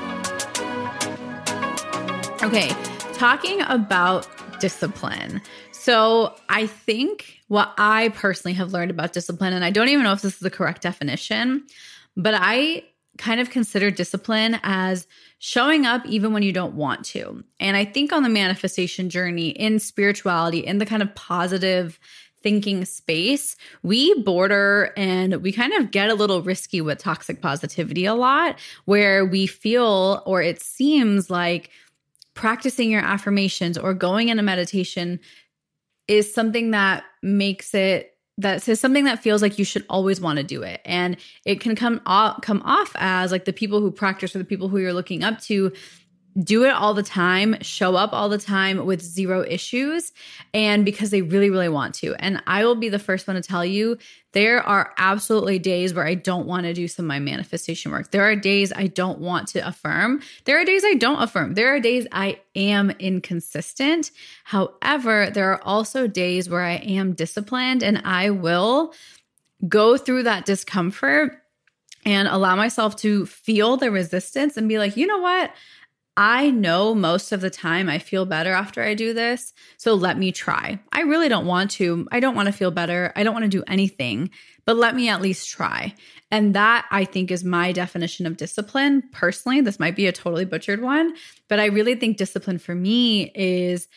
Okay, 2.43 2.69
talking 3.13 3.61
about 3.61 4.27
discipline. 4.59 5.41
So 5.71 6.35
I 6.49 6.65
think 6.65 7.41
what 7.47 7.73
I 7.77 8.09
personally 8.09 8.53
have 8.53 8.73
learned 8.73 8.89
about 8.89 9.13
discipline, 9.13 9.53
and 9.53 9.63
I 9.63 9.69
don't 9.69 9.89
even 9.89 10.03
know 10.03 10.13
if 10.13 10.23
this 10.23 10.33
is 10.33 10.39
the 10.39 10.49
correct 10.49 10.81
definition, 10.81 11.63
but 12.17 12.33
I 12.35 12.83
kind 13.17 13.39
of 13.39 13.49
consider 13.49 13.91
discipline 13.91 14.59
as 14.63 15.07
showing 15.39 15.85
up 15.85 16.05
even 16.05 16.33
when 16.33 16.43
you 16.43 16.51
don't 16.51 16.73
want 16.73 17.05
to. 17.05 17.43
And 17.59 17.77
I 17.77 17.85
think 17.85 18.11
on 18.11 18.23
the 18.23 18.29
manifestation 18.29 19.09
journey 19.09 19.49
in 19.49 19.79
spirituality, 19.79 20.59
in 20.59 20.79
the 20.79 20.85
kind 20.85 21.01
of 21.01 21.13
positive 21.15 21.99
thinking 22.45 22.85
space, 22.85 23.55
we 23.81 24.13
border 24.21 24.93
and 24.95 25.37
we 25.37 25.51
kind 25.51 25.73
of 25.73 25.89
get 25.89 26.11
a 26.11 26.13
little 26.13 26.43
risky 26.43 26.79
with 26.79 26.99
toxic 26.99 27.41
positivity 27.41 28.05
a 28.05 28.13
lot, 28.13 28.59
where 28.85 29.25
we 29.25 29.47
feel 29.47 30.21
or 30.27 30.43
it 30.43 30.61
seems 30.61 31.31
like 31.31 31.71
practicing 32.35 32.91
your 32.91 33.01
affirmations 33.01 33.79
or 33.79 33.95
going 33.95 34.29
in 34.29 34.37
a 34.37 34.43
meditation 34.43 35.19
is 36.07 36.31
something 36.31 36.69
that 36.69 37.03
makes 37.23 37.73
it 37.73 38.11
that 38.37 38.61
says 38.61 38.79
something 38.79 39.05
that 39.05 39.23
feels 39.23 39.41
like 39.41 39.57
you 39.57 39.65
should 39.65 39.85
always 39.89 40.21
want 40.21 40.37
to 40.37 40.43
do 40.43 40.61
it. 40.61 40.81
And 40.85 41.17
it 41.45 41.59
can 41.59 41.75
come 41.75 41.99
off 42.05 42.41
come 42.41 42.61
off 42.63 42.91
as 42.99 43.31
like 43.31 43.45
the 43.45 43.53
people 43.53 43.81
who 43.81 43.89
practice 43.89 44.35
or 44.35 44.37
the 44.37 44.45
people 44.45 44.69
who 44.69 44.77
you're 44.77 44.93
looking 44.93 45.23
up 45.23 45.41
to 45.43 45.71
do 46.43 46.65
it 46.65 46.71
all 46.71 46.93
the 46.93 47.03
time, 47.03 47.55
show 47.61 47.95
up 47.95 48.11
all 48.11 48.27
the 48.27 48.37
time 48.37 48.85
with 48.85 49.01
zero 49.01 49.45
issues, 49.47 50.11
and 50.53 50.83
because 50.83 51.09
they 51.09 51.21
really, 51.21 51.49
really 51.49 51.69
want 51.69 51.95
to. 51.95 52.13
And 52.19 52.43
I 52.45 52.65
will 52.65 52.75
be 52.75 52.89
the 52.89 52.99
first 52.99 53.25
one 53.25 53.35
to 53.35 53.41
tell 53.41 53.63
you 53.63 53.97
there 54.33 54.61
are 54.61 54.93
absolutely 54.97 55.59
days 55.59 55.93
where 55.93 56.05
I 56.05 56.13
don't 56.13 56.45
want 56.45 56.65
to 56.65 56.73
do 56.73 56.89
some 56.89 57.05
of 57.05 57.07
my 57.07 57.19
manifestation 57.19 57.91
work. 57.91 58.11
There 58.11 58.23
are 58.23 58.35
days 58.35 58.73
I 58.75 58.87
don't 58.87 59.19
want 59.19 59.47
to 59.49 59.65
affirm. 59.65 60.21
There 60.43 60.59
are 60.59 60.65
days 60.65 60.83
I 60.83 60.95
don't 60.95 61.21
affirm. 61.21 61.53
There 61.53 61.73
are 61.73 61.79
days 61.79 62.05
I 62.11 62.39
am 62.53 62.91
inconsistent. 62.99 64.11
However, 64.43 65.29
there 65.29 65.51
are 65.53 65.63
also 65.63 66.05
days 66.05 66.49
where 66.49 66.63
I 66.63 66.75
am 66.75 67.13
disciplined 67.13 67.81
and 67.81 68.01
I 68.03 68.31
will 68.31 68.93
go 69.69 69.95
through 69.95 70.23
that 70.23 70.45
discomfort 70.45 71.41
and 72.05 72.27
allow 72.27 72.55
myself 72.55 72.95
to 72.97 73.25
feel 73.25 73.77
the 73.77 73.89
resistance 73.89 74.57
and 74.57 74.69
be 74.69 74.77
like, 74.77 74.95
you 74.95 75.07
know 75.07 75.17
what? 75.19 75.51
I 76.17 76.49
know 76.49 76.95
most 76.95 77.33
of 77.33 77.41
the 77.41 77.49
time 77.49 77.89
I 77.89 77.99
feel 77.99 78.25
better 78.25 78.53
after 78.53 78.81
I 78.81 78.93
do 78.93 79.13
this. 79.13 79.53
So 79.77 79.95
let 79.95 80.17
me 80.17 80.31
try. 80.31 80.79
I 80.93 81.01
really 81.01 81.27
don't 81.27 81.45
want 81.45 81.71
to. 81.71 82.07
I 82.09 82.21
don't 82.21 82.35
want 82.35 82.45
to 82.45 82.53
feel 82.53 82.71
better. 82.71 83.11
I 83.17 83.23
don't 83.23 83.33
want 83.33 83.43
to 83.43 83.49
do 83.49 83.65
anything, 83.67 84.29
but 84.65 84.77
let 84.77 84.95
me 84.95 85.09
at 85.09 85.21
least 85.21 85.49
try. 85.49 85.93
And 86.31 86.55
that 86.55 86.85
I 86.89 87.03
think 87.03 87.31
is 87.31 87.43
my 87.43 87.73
definition 87.73 88.25
of 88.25 88.37
discipline. 88.37 89.03
Personally, 89.11 89.59
this 89.59 89.79
might 89.79 89.97
be 89.97 90.07
a 90.07 90.13
totally 90.13 90.45
butchered 90.45 90.81
one, 90.81 91.15
but 91.49 91.59
I 91.59 91.65
really 91.65 91.95
think 91.95 92.15
discipline 92.15 92.59
for 92.59 92.75
me 92.75 93.31
is 93.35 93.87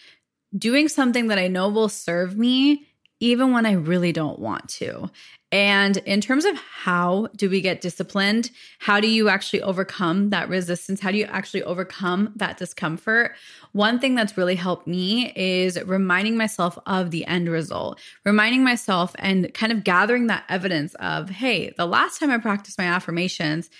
doing 0.56 0.88
something 0.88 1.28
that 1.28 1.38
I 1.38 1.46
know 1.46 1.68
will 1.68 1.88
serve 1.88 2.37
me 2.37 2.87
even 3.20 3.52
when 3.52 3.66
I 3.66 3.72
really 3.72 4.12
don't 4.12 4.38
want 4.38 4.68
to. 4.70 5.10
And 5.50 5.96
in 5.98 6.20
terms 6.20 6.44
of 6.44 6.56
how 6.56 7.28
do 7.34 7.48
we 7.48 7.62
get 7.62 7.80
disciplined, 7.80 8.50
how 8.80 9.00
do 9.00 9.08
you 9.08 9.30
actually 9.30 9.62
overcome 9.62 10.28
that 10.28 10.48
resistance? 10.50 11.00
How 11.00 11.10
do 11.10 11.16
you 11.16 11.25
actually 11.25 11.62
overcome 11.62 12.34
that 12.37 12.58
discomfort? 12.58 13.34
One 13.72 13.98
thing 13.98 14.14
that's 14.14 14.37
really 14.37 14.56
helped 14.56 14.87
me 14.87 15.32
is 15.34 15.82
reminding 15.84 16.37
myself 16.37 16.78
of 16.84 17.10
the 17.10 17.25
end 17.25 17.48
result, 17.48 17.98
reminding 18.26 18.62
myself 18.62 19.16
and 19.18 19.52
kind 19.54 19.72
of 19.72 19.84
gathering 19.84 20.26
that 20.26 20.44
evidence 20.50 20.94
of, 20.96 21.30
hey, 21.30 21.72
the 21.78 21.87
last 21.87 22.20
time 22.20 22.30
I 22.30 22.37
practiced 22.37 22.76
my 22.76 22.84
affirmations, 22.84 23.70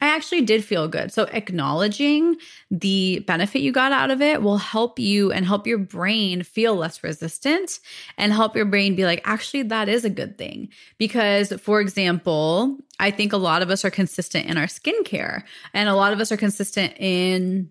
I 0.00 0.08
actually 0.08 0.42
did 0.42 0.64
feel 0.64 0.86
good. 0.86 1.12
So, 1.12 1.24
acknowledging 1.32 2.36
the 2.70 3.20
benefit 3.26 3.62
you 3.62 3.72
got 3.72 3.92
out 3.92 4.10
of 4.10 4.22
it 4.22 4.42
will 4.42 4.58
help 4.58 4.98
you 4.98 5.32
and 5.32 5.44
help 5.44 5.66
your 5.66 5.78
brain 5.78 6.42
feel 6.42 6.76
less 6.76 7.02
resistant 7.02 7.80
and 8.16 8.32
help 8.32 8.54
your 8.54 8.64
brain 8.64 8.94
be 8.94 9.04
like, 9.04 9.20
actually, 9.24 9.62
that 9.64 9.88
is 9.88 10.04
a 10.04 10.10
good 10.10 10.38
thing. 10.38 10.68
Because, 10.98 11.52
for 11.60 11.80
example, 11.80 12.78
I 13.00 13.10
think 13.10 13.32
a 13.32 13.38
lot 13.38 13.62
of 13.62 13.70
us 13.70 13.84
are 13.84 13.90
consistent 13.90 14.46
in 14.46 14.56
our 14.56 14.66
skincare 14.66 15.42
and 15.74 15.88
a 15.88 15.94
lot 15.94 16.12
of 16.12 16.20
us 16.20 16.30
are 16.30 16.36
consistent 16.36 16.94
in 16.98 17.70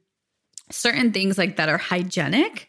certain 0.69 1.13
things 1.13 1.37
like 1.37 1.55
that 1.55 1.69
are 1.69 1.77
hygienic 1.77 2.67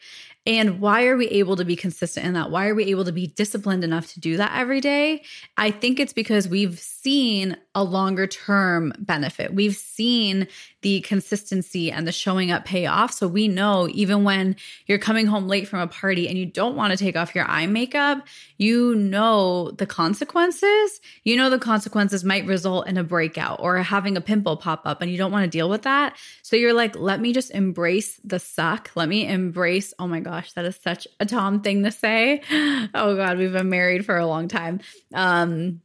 and 0.48 0.80
why 0.80 1.04
are 1.04 1.16
we 1.18 1.28
able 1.28 1.56
to 1.56 1.64
be 1.66 1.76
consistent 1.76 2.24
in 2.24 2.32
that? 2.32 2.50
Why 2.50 2.68
are 2.68 2.74
we 2.74 2.86
able 2.86 3.04
to 3.04 3.12
be 3.12 3.26
disciplined 3.26 3.84
enough 3.84 4.06
to 4.14 4.20
do 4.20 4.38
that 4.38 4.58
every 4.58 4.80
day? 4.80 5.22
I 5.58 5.70
think 5.70 6.00
it's 6.00 6.14
because 6.14 6.48
we've 6.48 6.78
seen 6.78 7.54
a 7.78 7.84
longer 7.84 8.26
term 8.26 8.92
benefit. 8.98 9.54
We've 9.54 9.76
seen 9.76 10.48
the 10.82 11.00
consistency 11.02 11.92
and 11.92 12.06
the 12.06 12.12
showing 12.12 12.50
up 12.50 12.64
pay 12.64 12.86
off. 12.86 13.12
So 13.12 13.28
we 13.28 13.46
know 13.46 13.88
even 13.92 14.24
when 14.24 14.56
you're 14.86 14.98
coming 14.98 15.26
home 15.26 15.46
late 15.46 15.68
from 15.68 15.78
a 15.78 15.86
party 15.86 16.28
and 16.28 16.36
you 16.36 16.44
don't 16.44 16.74
want 16.74 16.90
to 16.90 16.96
take 16.96 17.16
off 17.16 17.36
your 17.36 17.44
eye 17.46 17.66
makeup, 17.66 18.26
you 18.56 18.96
know 18.96 19.70
the 19.72 19.86
consequences. 19.86 21.00
You 21.22 21.36
know 21.36 21.50
the 21.50 21.58
consequences 21.58 22.24
might 22.24 22.46
result 22.46 22.88
in 22.88 22.96
a 22.96 23.04
breakout 23.04 23.60
or 23.60 23.76
having 23.78 24.16
a 24.16 24.20
pimple 24.20 24.56
pop 24.56 24.82
up 24.84 25.00
and 25.00 25.10
you 25.10 25.18
don't 25.18 25.32
want 25.32 25.44
to 25.44 25.50
deal 25.50 25.68
with 25.68 25.82
that. 25.82 26.16
So 26.42 26.56
you're 26.56 26.74
like, 26.74 26.96
let 26.96 27.20
me 27.20 27.32
just 27.32 27.52
embrace 27.52 28.20
the 28.24 28.40
suck. 28.40 28.90
Let 28.96 29.08
me 29.08 29.26
embrace, 29.26 29.94
oh 30.00 30.08
my 30.08 30.18
gosh, 30.18 30.52
that 30.54 30.64
is 30.64 30.78
such 30.82 31.06
a 31.20 31.26
Tom 31.26 31.60
thing 31.62 31.84
to 31.84 31.92
say. 31.92 32.42
Oh 32.94 33.16
God, 33.16 33.38
we've 33.38 33.52
been 33.52 33.68
married 33.68 34.04
for 34.06 34.16
a 34.16 34.26
long 34.26 34.48
time. 34.48 34.80
Um, 35.12 35.80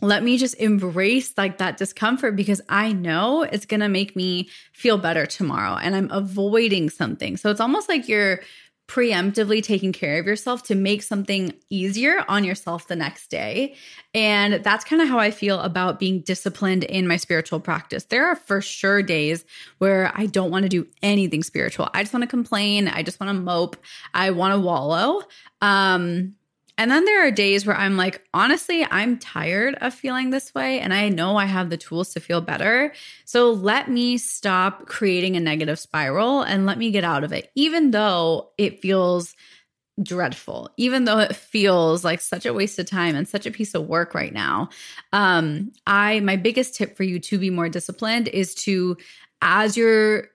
let 0.00 0.22
me 0.22 0.36
just 0.36 0.54
embrace 0.56 1.32
like 1.36 1.58
that 1.58 1.78
discomfort 1.78 2.36
because 2.36 2.60
I 2.68 2.92
know 2.92 3.42
it's 3.42 3.66
going 3.66 3.80
to 3.80 3.88
make 3.88 4.14
me 4.14 4.50
feel 4.72 4.98
better 4.98 5.26
tomorrow 5.26 5.76
and 5.76 5.94
I'm 5.94 6.10
avoiding 6.10 6.90
something. 6.90 7.36
So 7.36 7.50
it's 7.50 7.60
almost 7.60 7.88
like 7.88 8.08
you're 8.08 8.40
preemptively 8.88 9.60
taking 9.60 9.92
care 9.92 10.20
of 10.20 10.26
yourself 10.26 10.62
to 10.62 10.74
make 10.74 11.02
something 11.02 11.52
easier 11.70 12.24
on 12.28 12.44
yourself 12.44 12.86
the 12.86 12.94
next 12.94 13.28
day. 13.30 13.74
And 14.14 14.62
that's 14.62 14.84
kind 14.84 15.02
of 15.02 15.08
how 15.08 15.18
I 15.18 15.32
feel 15.32 15.60
about 15.60 15.98
being 15.98 16.20
disciplined 16.20 16.84
in 16.84 17.08
my 17.08 17.16
spiritual 17.16 17.58
practice. 17.58 18.04
There 18.04 18.26
are 18.26 18.36
for 18.36 18.60
sure 18.60 19.02
days 19.02 19.44
where 19.78 20.12
I 20.14 20.26
don't 20.26 20.52
want 20.52 20.62
to 20.64 20.68
do 20.68 20.86
anything 21.02 21.42
spiritual. 21.42 21.88
I 21.94 22.02
just 22.02 22.12
want 22.12 22.22
to 22.22 22.28
complain, 22.28 22.86
I 22.86 23.02
just 23.02 23.18
want 23.18 23.30
to 23.30 23.42
mope, 23.42 23.76
I 24.14 24.30
want 24.30 24.54
to 24.54 24.60
wallow. 24.60 25.22
Um 25.60 26.36
and 26.78 26.90
then 26.90 27.04
there 27.06 27.26
are 27.26 27.30
days 27.30 27.64
where 27.64 27.76
I'm 27.76 27.96
like, 27.96 28.22
honestly, 28.34 28.86
I'm 28.90 29.18
tired 29.18 29.76
of 29.80 29.94
feeling 29.94 30.30
this 30.30 30.54
way. 30.54 30.78
And 30.80 30.92
I 30.92 31.08
know 31.08 31.36
I 31.36 31.46
have 31.46 31.70
the 31.70 31.76
tools 31.78 32.12
to 32.12 32.20
feel 32.20 32.40
better. 32.42 32.92
So 33.24 33.50
let 33.50 33.90
me 33.90 34.18
stop 34.18 34.86
creating 34.86 35.36
a 35.36 35.40
negative 35.40 35.78
spiral 35.78 36.42
and 36.42 36.66
let 36.66 36.76
me 36.76 36.90
get 36.90 37.04
out 37.04 37.24
of 37.24 37.32
it, 37.32 37.50
even 37.54 37.92
though 37.92 38.50
it 38.58 38.80
feels 38.80 39.34
dreadful 40.02 40.68
even 40.76 41.06
though 41.06 41.18
it 41.18 41.34
feels 41.34 42.04
like 42.04 42.20
such 42.20 42.44
a 42.44 42.52
waste 42.52 42.78
of 42.78 42.84
time 42.84 43.16
and 43.16 43.26
such 43.26 43.46
a 43.46 43.50
piece 43.50 43.74
of 43.74 43.86
work 43.88 44.14
right 44.14 44.34
now 44.34 44.68
um 45.14 45.72
i 45.86 46.20
my 46.20 46.36
biggest 46.36 46.74
tip 46.74 46.94
for 46.98 47.02
you 47.02 47.18
to 47.18 47.38
be 47.38 47.48
more 47.48 47.70
disciplined 47.70 48.28
is 48.28 48.54
to 48.54 48.94
as 49.40 49.74
you're 49.74 50.28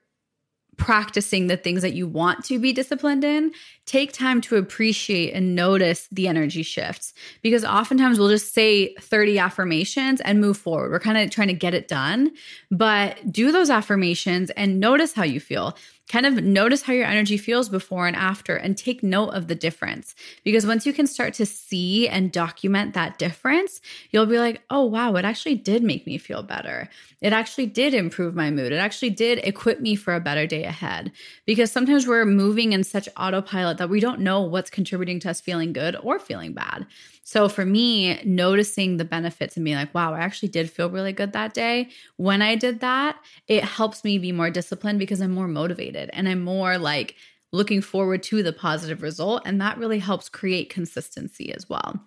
practicing 0.76 1.46
the 1.46 1.56
things 1.56 1.82
that 1.82 1.92
you 1.92 2.06
want 2.06 2.44
to 2.46 2.58
be 2.58 2.72
disciplined 2.72 3.24
in, 3.24 3.52
take 3.84 4.12
time 4.12 4.40
to 4.40 4.56
appreciate 4.56 5.32
and 5.32 5.54
notice 5.54 6.08
the 6.10 6.26
energy 6.28 6.62
shifts 6.62 7.12
because 7.42 7.64
oftentimes 7.64 8.18
we'll 8.18 8.28
just 8.28 8.54
say 8.54 8.94
30 8.94 9.38
affirmations 9.38 10.20
and 10.22 10.40
move 10.40 10.56
forward. 10.56 10.90
We're 10.90 11.00
kind 11.00 11.18
of 11.18 11.30
trying 11.30 11.48
to 11.48 11.54
get 11.54 11.74
it 11.74 11.88
done, 11.88 12.32
but 12.70 13.30
do 13.30 13.52
those 13.52 13.70
affirmations 13.70 14.50
and 14.50 14.80
notice 14.80 15.12
how 15.12 15.24
you 15.24 15.40
feel 15.40 15.76
kind 16.08 16.26
of 16.26 16.42
notice 16.42 16.82
how 16.82 16.92
your 16.92 17.06
energy 17.06 17.36
feels 17.36 17.68
before 17.68 18.06
and 18.06 18.16
after 18.16 18.56
and 18.56 18.76
take 18.76 19.02
note 19.02 19.30
of 19.30 19.48
the 19.48 19.54
difference. 19.54 20.14
Because 20.44 20.66
once 20.66 20.84
you 20.84 20.92
can 20.92 21.06
start 21.06 21.34
to 21.34 21.46
see 21.46 22.08
and 22.08 22.32
document 22.32 22.94
that 22.94 23.18
difference, 23.18 23.80
you'll 24.10 24.26
be 24.26 24.38
like, 24.38 24.62
oh, 24.68 24.84
wow, 24.84 25.14
it 25.14 25.24
actually 25.24 25.54
did 25.54 25.82
make 25.82 26.06
me 26.06 26.18
feel 26.18 26.42
better. 26.42 26.88
It 27.20 27.32
actually 27.32 27.66
did 27.66 27.94
improve 27.94 28.34
my 28.34 28.50
mood. 28.50 28.72
It 28.72 28.76
actually 28.76 29.10
did 29.10 29.38
equip 29.44 29.80
me 29.80 29.94
for 29.94 30.14
a 30.14 30.20
better 30.20 30.46
day 30.46 30.64
ahead. 30.64 31.12
Because 31.46 31.70
sometimes 31.70 32.06
we're 32.06 32.24
moving 32.24 32.72
in 32.72 32.84
such 32.84 33.08
autopilot 33.16 33.78
that 33.78 33.90
we 33.90 34.00
don't 34.00 34.20
know 34.20 34.42
what's 34.42 34.70
contributing 34.70 35.20
to 35.20 35.30
us 35.30 35.40
feeling 35.40 35.72
good 35.72 35.96
or 36.02 36.18
feeling 36.18 36.52
bad. 36.52 36.86
So 37.24 37.48
for 37.48 37.64
me, 37.64 38.20
noticing 38.24 38.96
the 38.96 39.04
benefits 39.04 39.56
and 39.56 39.64
being 39.64 39.76
like, 39.76 39.94
wow, 39.94 40.12
I 40.12 40.18
actually 40.18 40.48
did 40.48 40.68
feel 40.68 40.90
really 40.90 41.12
good 41.12 41.32
that 41.32 41.54
day. 41.54 41.90
When 42.16 42.42
I 42.42 42.56
did 42.56 42.80
that, 42.80 43.16
it 43.46 43.62
helps 43.62 44.02
me 44.02 44.18
be 44.18 44.32
more 44.32 44.50
disciplined 44.50 44.98
because 44.98 45.20
I'm 45.20 45.30
more 45.30 45.46
motivated 45.48 45.91
and 46.12 46.28
I'm 46.28 46.42
more 46.42 46.78
like 46.78 47.16
looking 47.52 47.82
forward 47.82 48.22
to 48.24 48.42
the 48.42 48.52
positive 48.52 49.02
result. 49.02 49.42
And 49.44 49.60
that 49.60 49.78
really 49.78 49.98
helps 49.98 50.28
create 50.28 50.70
consistency 50.70 51.52
as 51.54 51.68
well. 51.68 52.00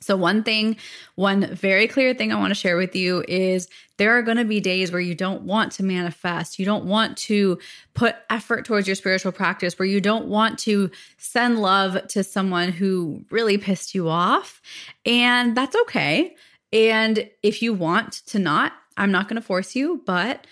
So, 0.00 0.14
one 0.14 0.42
thing, 0.42 0.76
one 1.14 1.54
very 1.54 1.88
clear 1.88 2.12
thing 2.12 2.30
I 2.30 2.38
want 2.38 2.50
to 2.50 2.54
share 2.54 2.76
with 2.76 2.94
you 2.94 3.24
is 3.26 3.66
there 3.96 4.16
are 4.16 4.22
going 4.22 4.36
to 4.36 4.44
be 4.44 4.60
days 4.60 4.92
where 4.92 5.00
you 5.00 5.14
don't 5.14 5.42
want 5.42 5.72
to 5.72 5.82
manifest. 5.82 6.58
You 6.58 6.66
don't 6.66 6.84
want 6.84 7.16
to 7.18 7.58
put 7.94 8.14
effort 8.28 8.66
towards 8.66 8.86
your 8.86 8.94
spiritual 8.94 9.32
practice, 9.32 9.78
where 9.78 9.88
you 9.88 10.00
don't 10.00 10.26
want 10.26 10.58
to 10.60 10.90
send 11.16 11.60
love 11.60 12.06
to 12.08 12.22
someone 12.22 12.72
who 12.72 13.24
really 13.30 13.56
pissed 13.56 13.94
you 13.94 14.08
off. 14.08 14.60
And 15.06 15.56
that's 15.56 15.74
okay. 15.74 16.36
And 16.72 17.30
if 17.42 17.62
you 17.62 17.72
want 17.72 18.12
to 18.26 18.38
not, 18.38 18.74
I'm 18.98 19.10
not 19.10 19.28
going 19.28 19.40
to 19.40 19.46
force 19.46 19.74
you, 19.74 20.02
but 20.04 20.46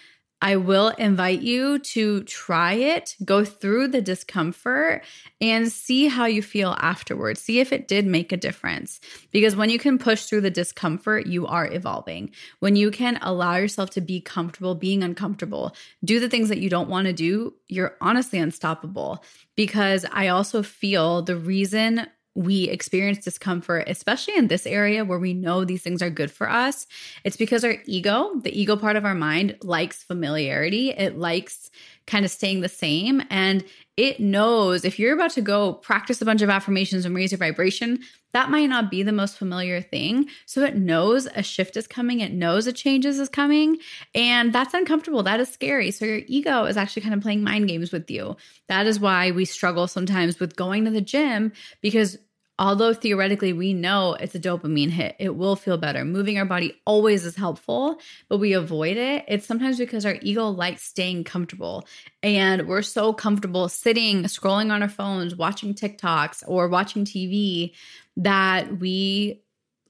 I 0.44 0.56
will 0.56 0.90
invite 0.90 1.40
you 1.40 1.78
to 1.78 2.22
try 2.24 2.74
it, 2.74 3.16
go 3.24 3.46
through 3.46 3.88
the 3.88 4.02
discomfort, 4.02 5.02
and 5.40 5.72
see 5.72 6.06
how 6.06 6.26
you 6.26 6.42
feel 6.42 6.76
afterwards. 6.78 7.40
See 7.40 7.60
if 7.60 7.72
it 7.72 7.88
did 7.88 8.04
make 8.04 8.30
a 8.30 8.36
difference. 8.36 9.00
Because 9.30 9.56
when 9.56 9.70
you 9.70 9.78
can 9.78 9.96
push 9.96 10.26
through 10.26 10.42
the 10.42 10.50
discomfort, 10.50 11.26
you 11.26 11.46
are 11.46 11.72
evolving. 11.72 12.30
When 12.60 12.76
you 12.76 12.90
can 12.90 13.18
allow 13.22 13.56
yourself 13.56 13.88
to 13.92 14.02
be 14.02 14.20
comfortable 14.20 14.74
being 14.74 15.02
uncomfortable, 15.02 15.74
do 16.04 16.20
the 16.20 16.28
things 16.28 16.50
that 16.50 16.58
you 16.58 16.68
don't 16.68 16.90
want 16.90 17.06
to 17.06 17.14
do, 17.14 17.54
you're 17.68 17.96
honestly 18.02 18.38
unstoppable. 18.38 19.24
Because 19.56 20.04
I 20.12 20.28
also 20.28 20.62
feel 20.62 21.22
the 21.22 21.36
reason 21.36 22.06
we 22.34 22.64
experience 22.64 23.24
discomfort, 23.24 23.84
especially 23.86 24.36
in 24.36 24.48
this 24.48 24.66
area 24.66 25.04
where 25.04 25.18
we 25.18 25.34
know 25.34 25.64
these 25.64 25.82
things 25.82 26.02
are 26.02 26.10
good 26.10 26.30
for 26.30 26.50
us, 26.50 26.86
it's 27.22 27.36
because 27.36 27.64
our 27.64 27.76
ego, 27.86 28.32
the 28.40 28.58
ego 28.58 28.76
part 28.76 28.96
of 28.96 29.04
our 29.04 29.14
mind, 29.14 29.56
likes 29.62 30.02
familiarity. 30.02 30.90
It 30.90 31.16
likes 31.16 31.70
kind 32.06 32.24
of 32.24 32.30
staying 32.30 32.60
the 32.60 32.68
same. 32.68 33.22
And 33.30 33.64
it 33.96 34.18
knows 34.18 34.84
if 34.84 34.98
you're 34.98 35.14
about 35.14 35.30
to 35.32 35.40
go 35.40 35.74
practice 35.74 36.20
a 36.20 36.24
bunch 36.24 36.42
of 36.42 36.50
affirmations 36.50 37.04
and 37.04 37.14
raise 37.14 37.30
your 37.30 37.38
vibration, 37.38 38.00
that 38.32 38.50
might 38.50 38.66
not 38.66 38.90
be 38.90 39.04
the 39.04 39.12
most 39.12 39.38
familiar 39.38 39.80
thing. 39.80 40.28
So 40.46 40.62
it 40.64 40.76
knows 40.76 41.26
a 41.34 41.42
shift 41.42 41.76
is 41.76 41.86
coming, 41.86 42.20
it 42.20 42.32
knows 42.32 42.66
a 42.66 42.72
changes 42.72 43.20
is 43.20 43.28
coming, 43.28 43.78
and 44.14 44.52
that's 44.52 44.74
uncomfortable. 44.74 45.22
That 45.22 45.38
is 45.38 45.48
scary. 45.48 45.92
So 45.92 46.04
your 46.04 46.22
ego 46.26 46.64
is 46.64 46.76
actually 46.76 47.02
kind 47.02 47.14
of 47.14 47.20
playing 47.20 47.44
mind 47.44 47.68
games 47.68 47.92
with 47.92 48.10
you. 48.10 48.36
That 48.68 48.86
is 48.86 48.98
why 48.98 49.30
we 49.30 49.44
struggle 49.44 49.86
sometimes 49.86 50.40
with 50.40 50.56
going 50.56 50.84
to 50.84 50.90
the 50.90 51.00
gym 51.00 51.52
because 51.80 52.18
although 52.58 52.94
theoretically 52.94 53.52
we 53.52 53.74
know 53.74 54.14
it's 54.14 54.34
a 54.34 54.40
dopamine 54.40 54.90
hit, 54.90 55.16
it 55.18 55.34
will 55.34 55.56
feel 55.56 55.76
better. 55.76 56.04
Moving 56.04 56.38
our 56.38 56.44
body 56.44 56.80
always 56.86 57.24
is 57.24 57.36
helpful, 57.36 57.98
but 58.28 58.38
we 58.38 58.52
avoid 58.52 58.96
it. 58.96 59.24
It's 59.28 59.46
sometimes 59.46 59.78
because 59.78 60.06
our 60.06 60.16
ego 60.22 60.48
likes 60.48 60.82
staying 60.82 61.24
comfortable 61.24 61.86
and 62.22 62.68
we're 62.68 62.82
so 62.82 63.12
comfortable 63.12 63.68
sitting, 63.68 64.24
scrolling 64.24 64.72
on 64.72 64.82
our 64.82 64.88
phones, 64.88 65.34
watching 65.34 65.74
TikToks 65.74 66.44
or 66.46 66.68
watching 66.68 67.04
TV 67.04 67.74
that 68.16 68.78
we 68.78 69.42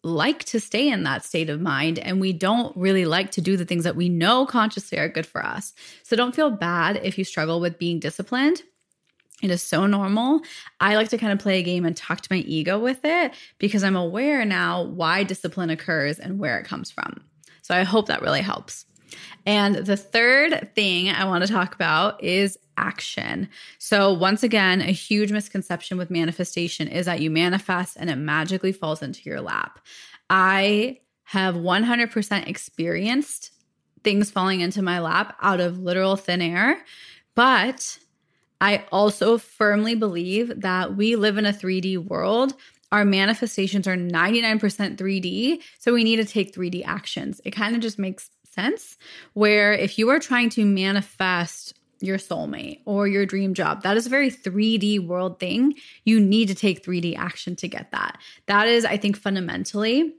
like 0.03 0.45
to 0.45 0.61
stay 0.61 0.91
in 0.91 1.05
that 1.05 1.25
state 1.25 1.49
of 1.49 1.61
mind 1.61 1.99
and 1.99 2.21
we 2.21 2.33
don't 2.33 2.77
really 2.77 3.07
like 3.07 3.31
to 3.33 3.41
do 3.41 3.57
the 3.57 3.65
things 3.65 3.85
that 3.85 3.97
we 3.97 4.09
know 4.11 4.45
consciously 4.45 4.99
are 4.99 5.09
good 5.09 5.27
for 5.27 5.45
us. 5.45 5.73
So 6.03 6.15
don't 6.15 6.35
feel 6.35 6.51
bad 6.51 7.01
if 7.03 7.17
you 7.17 7.25
struggle 7.25 7.61
with 7.61 7.79
being 7.79 8.01
disciplined 8.01 8.63
it 9.43 9.51
is 9.51 9.63
so 9.63 9.87
normal. 9.87 10.41
I 10.81 10.97
like 10.97 11.09
to 11.11 11.19
kind 11.19 11.33
of 11.33 11.39
play 11.39 11.59
a 11.59 11.63
game 11.63 11.85
and 11.85 11.97
talk 11.97 12.21
to 12.21 12.33
my 12.33 12.39
ego 12.39 12.79
with 12.79 13.01
it 13.05 13.33
because 13.59 13.83
I'm 13.83 13.97
aware 13.97 14.45
now 14.45 14.83
why 14.85 15.23
discipline 15.23 15.71
occurs 15.71 16.19
and 16.19 16.39
where 16.39 16.59
it 16.59 16.67
comes 16.67 16.91
from. 16.91 17.23
So 17.63 17.75
I 17.75 17.83
hope 17.83 18.07
that 18.07 18.23
really 18.23 18.41
helps. 18.41 18.87
And 19.47 19.77
the 19.77 19.97
third 19.97 20.71
thing 20.75 21.09
I 21.11 21.25
want 21.25 21.45
to 21.45 21.53
talk 21.53 21.75
about 21.75 22.23
is 22.23 22.59
action. 22.77 23.49
So, 23.79 24.13
once 24.13 24.43
again, 24.43 24.81
a 24.81 24.93
huge 24.93 25.31
misconception 25.31 25.99
with 25.99 26.11
manifestation 26.11 26.89
is 26.89 27.07
that 27.07 27.21
you 27.21 27.31
manifest 27.31 27.97
and 27.99 28.11
it 28.11 28.17
magically 28.17 28.73
falls 28.73 29.03
into 29.03 29.23
your 29.29 29.41
lap. 29.41 29.79
I 30.31 31.01
have 31.25 31.55
100% 31.55 32.49
experienced 32.49 33.51
things 34.03 34.31
falling 34.31 34.61
into 34.61 34.83
my 34.83 35.01
lap 35.01 35.37
out 35.41 35.61
of 35.61 35.79
literal 35.79 36.17
thin 36.17 36.43
air, 36.43 36.83
but 37.35 37.99
I 38.65 38.83
also 38.91 39.37
firmly 39.37 39.95
believe 39.95 40.63
that 40.63 40.97
we 40.97 41.17
live 41.17 41.37
in 41.37 41.45
a 41.45 41.53
3D 41.53 41.99
world. 41.99 42.55
Our 42.93 43.05
manifestations 43.05 43.87
are 43.87 43.95
99% 43.95 44.97
3D. 44.97 45.61
So 45.79 45.93
we 45.93 46.03
need 46.03 46.17
to 46.17 46.25
take 46.25 46.55
3D 46.55 46.83
actions. 46.87 47.43
It 47.45 47.51
kind 47.51 47.75
of 47.77 47.83
just 47.83 47.99
makes 47.99 48.31
sense. 48.51 48.97
Where 49.35 49.75
if 49.75 49.99
you 49.99 50.09
are 50.09 50.19
trying 50.19 50.49
to 50.51 50.65
manifest 50.65 51.75
your 52.01 52.17
soulmate 52.17 52.81
or 52.87 53.07
your 53.07 53.27
dream 53.27 53.53
job. 53.55 53.83
That 53.83 53.97
is 53.97 54.07
a 54.07 54.11
very 54.11 54.31
3D 54.31 55.07
world 55.07 55.39
thing. 55.39 55.75
You 56.05 56.19
need 56.21 56.49
to 56.49 56.55
take 56.55 56.85
3D 56.85 57.17
action 57.17 57.57
to 57.57 57.69
get 57.69 57.91
that. 57.93 58.19
That 58.47 58.67
is, 58.69 58.85
I 58.85 58.97
think, 58.97 59.17
fundamentally 59.17 60.15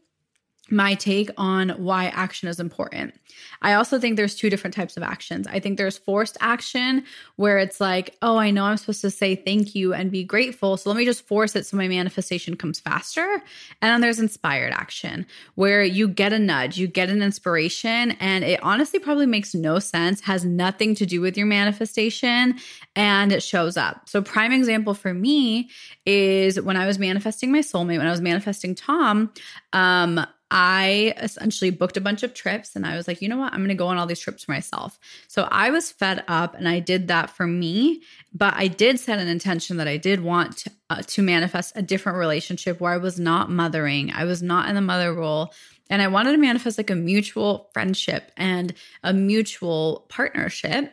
my 0.70 0.96
take 0.96 1.30
on 1.38 1.70
why 1.70 2.06
action 2.06 2.50
is 2.50 2.60
important. 2.60 3.14
I 3.62 3.74
also 3.74 4.00
think 4.00 4.16
there's 4.16 4.36
two 4.36 4.50
different 4.50 4.76
types 4.76 4.98
of 4.98 5.04
actions. 5.04 5.48
I 5.48 5.60
think 5.60 5.78
there's 5.78 5.98
forced 5.98 6.38
action 6.40 7.04
where 7.36 7.58
it's 7.58 7.80
like, 7.80 8.16
oh, 8.22 8.38
I 8.38 8.52
know 8.52 8.66
I'm 8.66 8.78
supposed 8.78 9.02
to 9.02 9.12
say 9.12 9.36
thank 9.36 9.76
you 9.76 9.94
and 9.94 10.12
be 10.12 10.24
grateful. 10.24 10.78
So 10.78 10.90
let 10.90 10.98
me 10.98 11.06
just 11.06 11.28
force 11.28 11.56
it 11.56 11.66
so 11.66 11.78
my 11.78 11.88
manifestation 11.88 12.56
comes 12.56 12.80
faster. 12.80 13.42
And 13.82 13.92
then 13.92 14.02
there's 14.02 14.20
inspired 14.20 14.74
action 14.74 15.26
where 15.56 15.84
you 15.84 16.08
get 16.08 16.34
a 16.34 16.40
nudge, 16.40 16.78
you 16.78 16.88
get 16.88 17.10
an 17.10 17.22
inspiration, 17.22 18.12
and 18.20 18.44
it 18.44 18.62
honestly 18.64 19.00
probably 19.00 19.26
makes 19.26 19.54
no 19.54 19.80
sense, 19.80 20.22
has 20.22 20.46
nothing 20.46 20.96
to 20.96 21.06
do 21.06 21.22
with 21.22 21.38
your 21.38 21.48
manifestation, 21.48 22.56
and 22.96 23.32
it 23.32 23.44
shows 23.44 23.78
up. 23.78 24.08
So, 24.08 24.22
prime 24.22 24.52
example 24.52 24.94
for 24.94 25.14
me 25.14 25.70
is 26.06 26.60
when 26.60 26.78
I 26.78 26.86
was 26.86 27.00
manifesting 27.00 27.52
my 27.52 27.60
soulmate, 27.60 27.98
when 27.98 28.08
I 28.08 28.12
was 28.12 28.22
manifesting 28.22 28.76
Tom, 28.76 29.32
um, 29.74 30.26
I 30.58 31.14
essentially 31.18 31.70
booked 31.70 31.98
a 31.98 32.02
bunch 32.02 32.24
of 32.24 32.34
trips 32.34 32.78
and 32.78 32.86
I 32.86 32.96
was 32.96 33.10
like, 33.10 33.22
you 33.22 33.28
know 33.28 33.36
what? 33.36 33.52
I'm 33.52 33.60
going 33.60 33.68
to 33.68 33.76
go 33.76 33.88
on 33.88 33.98
all 33.98 34.06
these 34.06 34.22
trips 34.22 34.48
myself. 34.48 34.98
So 35.28 35.50
I 35.52 35.70
was 35.70 35.92
fed 35.92 36.24
up 36.30 36.56
and 36.56 36.66
I 36.66 36.80
did 36.80 37.10
that 37.10 37.30
for 37.30 37.46
me, 37.46 38.04
but 38.34 38.54
I 38.56 38.70
did 38.70 38.98
set 38.98 39.20
an 39.20 39.28
intention 39.28 39.76
that 39.78 39.90
I 39.90 39.98
did 39.98 40.24
want 40.24 40.56
to, 40.60 40.72
uh, 40.90 41.02
to 41.08 41.22
manifest 41.22 41.74
a 41.76 41.82
different 41.82 42.20
relationship 42.20 42.80
where 42.80 42.94
I 42.94 42.98
was 42.98 43.20
not 43.20 43.52
mothering, 43.52 44.14
I 44.14 44.24
was 44.24 44.42
not 44.42 44.70
in 44.70 44.76
the 44.76 44.82
mother 44.82 45.14
role. 45.14 45.54
And 45.90 46.02
I 46.02 46.08
wanted 46.08 46.32
to 46.32 46.38
manifest 46.38 46.78
like 46.78 46.90
a 46.90 46.96
mutual 46.96 47.70
friendship 47.74 48.32
and 48.38 48.74
a 49.04 49.12
mutual 49.12 50.06
partnership. 50.08 50.90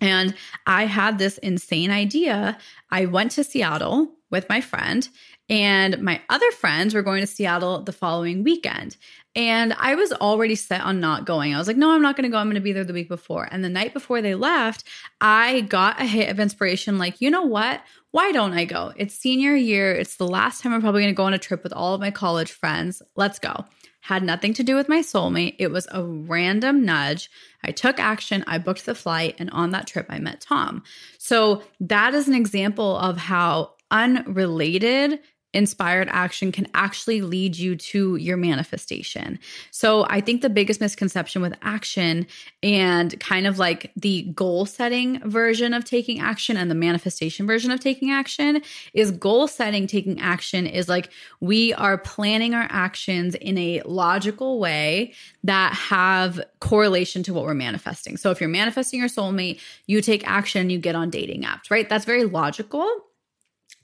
And 0.00 0.34
I 0.66 0.86
had 0.86 1.16
this 1.16 1.38
insane 1.38 1.92
idea. 1.92 2.58
I 2.90 3.06
went 3.06 3.30
to 3.32 3.44
Seattle 3.44 4.16
with 4.30 4.48
my 4.48 4.60
friend 4.60 5.08
and 5.50 6.00
my 6.00 6.22
other 6.28 6.50
friends 6.52 6.94
were 6.94 7.02
going 7.02 7.20
to 7.20 7.26
Seattle 7.26 7.82
the 7.82 7.92
following 7.92 8.44
weekend. 8.44 8.96
And 9.34 9.72
I 9.74 9.96
was 9.96 10.12
already 10.12 10.54
set 10.54 10.80
on 10.80 11.00
not 11.00 11.26
going. 11.26 11.54
I 11.54 11.58
was 11.58 11.66
like, 11.66 11.76
no, 11.76 11.90
I'm 11.90 12.02
not 12.02 12.16
going 12.16 12.24
to 12.24 12.30
go. 12.30 12.38
I'm 12.38 12.46
going 12.46 12.54
to 12.54 12.60
be 12.60 12.72
there 12.72 12.84
the 12.84 12.92
week 12.92 13.08
before. 13.08 13.48
And 13.50 13.64
the 13.64 13.68
night 13.68 13.92
before 13.92 14.22
they 14.22 14.36
left, 14.36 14.84
I 15.20 15.62
got 15.62 16.00
a 16.00 16.04
hit 16.04 16.30
of 16.30 16.40
inspiration 16.40 16.98
like, 16.98 17.20
you 17.20 17.30
know 17.30 17.42
what? 17.42 17.82
Why 18.12 18.32
don't 18.32 18.54
I 18.54 18.64
go? 18.64 18.92
It's 18.96 19.14
senior 19.14 19.54
year. 19.54 19.92
It's 19.92 20.16
the 20.16 20.26
last 20.26 20.62
time 20.62 20.72
I'm 20.72 20.80
probably 20.80 21.02
going 21.02 21.14
to 21.14 21.16
go 21.16 21.24
on 21.24 21.34
a 21.34 21.38
trip 21.38 21.64
with 21.64 21.72
all 21.72 21.94
of 21.94 22.00
my 22.00 22.10
college 22.12 22.52
friends. 22.52 23.02
Let's 23.16 23.38
go. 23.40 23.64
Had 24.02 24.22
nothing 24.22 24.54
to 24.54 24.64
do 24.64 24.76
with 24.76 24.88
my 24.88 25.00
soulmate. 25.00 25.56
It 25.58 25.70
was 25.70 25.86
a 25.90 26.02
random 26.02 26.84
nudge. 26.84 27.28
I 27.62 27.72
took 27.72 27.98
action. 27.98 28.44
I 28.46 28.58
booked 28.58 28.86
the 28.86 28.94
flight. 28.94 29.36
And 29.38 29.50
on 29.50 29.70
that 29.70 29.86
trip, 29.86 30.06
I 30.08 30.20
met 30.20 30.40
Tom. 30.40 30.84
So 31.18 31.62
that 31.80 32.14
is 32.14 32.26
an 32.26 32.34
example 32.34 32.96
of 32.96 33.16
how 33.16 33.74
unrelated 33.90 35.20
inspired 35.52 36.08
action 36.10 36.52
can 36.52 36.66
actually 36.74 37.22
lead 37.22 37.56
you 37.56 37.74
to 37.74 38.16
your 38.16 38.36
manifestation. 38.36 39.38
So 39.70 40.06
I 40.08 40.20
think 40.20 40.42
the 40.42 40.50
biggest 40.50 40.80
misconception 40.80 41.42
with 41.42 41.54
action 41.62 42.26
and 42.62 43.18
kind 43.18 43.46
of 43.46 43.58
like 43.58 43.90
the 43.96 44.22
goal 44.34 44.64
setting 44.64 45.20
version 45.28 45.74
of 45.74 45.84
taking 45.84 46.20
action 46.20 46.56
and 46.56 46.70
the 46.70 46.76
manifestation 46.76 47.46
version 47.46 47.70
of 47.70 47.80
taking 47.80 48.10
action 48.10 48.62
is 48.94 49.10
goal 49.10 49.48
setting 49.48 49.86
taking 49.86 50.20
action 50.20 50.66
is 50.66 50.88
like 50.88 51.10
we 51.40 51.74
are 51.74 51.98
planning 51.98 52.54
our 52.54 52.68
actions 52.70 53.34
in 53.34 53.58
a 53.58 53.82
logical 53.84 54.60
way 54.60 55.12
that 55.42 55.72
have 55.72 56.40
correlation 56.60 57.22
to 57.24 57.34
what 57.34 57.44
we're 57.44 57.54
manifesting. 57.54 58.16
So 58.16 58.30
if 58.30 58.40
you're 58.40 58.48
manifesting 58.48 59.00
your 59.00 59.08
soulmate, 59.08 59.60
you 59.86 60.00
take 60.00 60.26
action, 60.28 60.70
you 60.70 60.78
get 60.78 60.94
on 60.94 61.10
dating 61.10 61.42
apps, 61.42 61.70
right? 61.70 61.88
That's 61.88 62.04
very 62.04 62.24
logical 62.24 63.06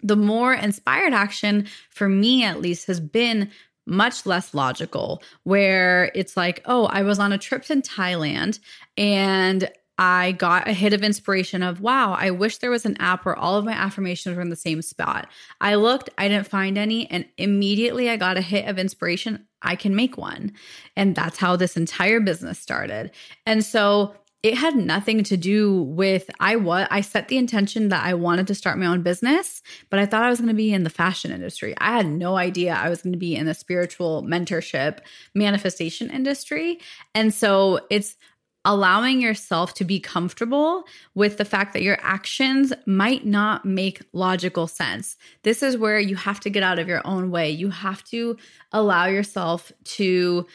the 0.06 0.16
more 0.16 0.54
inspired 0.54 1.12
action, 1.12 1.66
for 1.90 2.08
me 2.08 2.44
at 2.44 2.60
least, 2.60 2.86
has 2.86 3.00
been 3.00 3.50
much 3.86 4.26
less 4.26 4.54
logical, 4.54 5.22
where 5.44 6.10
it's 6.14 6.36
like, 6.36 6.60
oh, 6.64 6.86
I 6.86 7.02
was 7.02 7.18
on 7.18 7.32
a 7.32 7.38
trip 7.38 7.64
to 7.64 7.76
Thailand 7.76 8.58
and 8.96 9.70
I 9.98 10.32
got 10.32 10.68
a 10.68 10.72
hit 10.72 10.92
of 10.92 11.02
inspiration 11.02 11.62
of, 11.62 11.80
wow, 11.80 12.12
I 12.12 12.30
wish 12.30 12.58
there 12.58 12.70
was 12.70 12.84
an 12.84 12.96
app 13.00 13.24
where 13.24 13.36
all 13.36 13.56
of 13.56 13.64
my 13.64 13.72
affirmations 13.72 14.36
were 14.36 14.42
in 14.42 14.50
the 14.50 14.56
same 14.56 14.82
spot. 14.82 15.28
I 15.60 15.76
looked, 15.76 16.10
I 16.18 16.28
didn't 16.28 16.48
find 16.48 16.76
any, 16.76 17.10
and 17.10 17.24
immediately 17.38 18.10
I 18.10 18.16
got 18.16 18.36
a 18.36 18.42
hit 18.42 18.68
of 18.68 18.78
inspiration. 18.78 19.46
I 19.62 19.74
can 19.74 19.96
make 19.96 20.18
one. 20.18 20.52
And 20.96 21.14
that's 21.14 21.38
how 21.38 21.56
this 21.56 21.76
entire 21.76 22.20
business 22.20 22.58
started. 22.58 23.12
And 23.46 23.64
so 23.64 24.14
it 24.46 24.56
had 24.56 24.76
nothing 24.76 25.24
to 25.24 25.36
do 25.36 25.82
with 25.82 26.30
I 26.38 26.54
what 26.54 26.86
I 26.88 27.00
set 27.00 27.26
the 27.26 27.36
intention 27.36 27.88
that 27.88 28.06
I 28.06 28.14
wanted 28.14 28.46
to 28.46 28.54
start 28.54 28.78
my 28.78 28.86
own 28.86 29.02
business, 29.02 29.60
but 29.90 29.98
I 29.98 30.06
thought 30.06 30.22
I 30.22 30.30
was 30.30 30.38
going 30.38 30.50
to 30.50 30.54
be 30.54 30.72
in 30.72 30.84
the 30.84 30.90
fashion 30.90 31.32
industry. 31.32 31.74
I 31.78 31.96
had 31.96 32.06
no 32.06 32.36
idea 32.36 32.72
I 32.72 32.88
was 32.88 33.02
going 33.02 33.12
to 33.12 33.18
be 33.18 33.34
in 33.34 33.46
the 33.46 33.54
spiritual 33.54 34.22
mentorship 34.22 35.00
manifestation 35.34 36.10
industry. 36.10 36.78
And 37.12 37.34
so 37.34 37.80
it's 37.90 38.16
allowing 38.64 39.20
yourself 39.20 39.74
to 39.74 39.84
be 39.84 39.98
comfortable 39.98 40.84
with 41.16 41.38
the 41.38 41.44
fact 41.44 41.72
that 41.72 41.82
your 41.82 41.98
actions 42.00 42.72
might 42.86 43.26
not 43.26 43.64
make 43.64 44.02
logical 44.12 44.68
sense. 44.68 45.16
This 45.42 45.60
is 45.60 45.76
where 45.76 45.98
you 45.98 46.14
have 46.14 46.38
to 46.40 46.50
get 46.50 46.62
out 46.62 46.78
of 46.78 46.86
your 46.86 47.04
own 47.04 47.32
way. 47.32 47.50
You 47.50 47.70
have 47.70 48.04
to 48.04 48.36
allow 48.70 49.06
yourself 49.06 49.72
to 49.84 50.46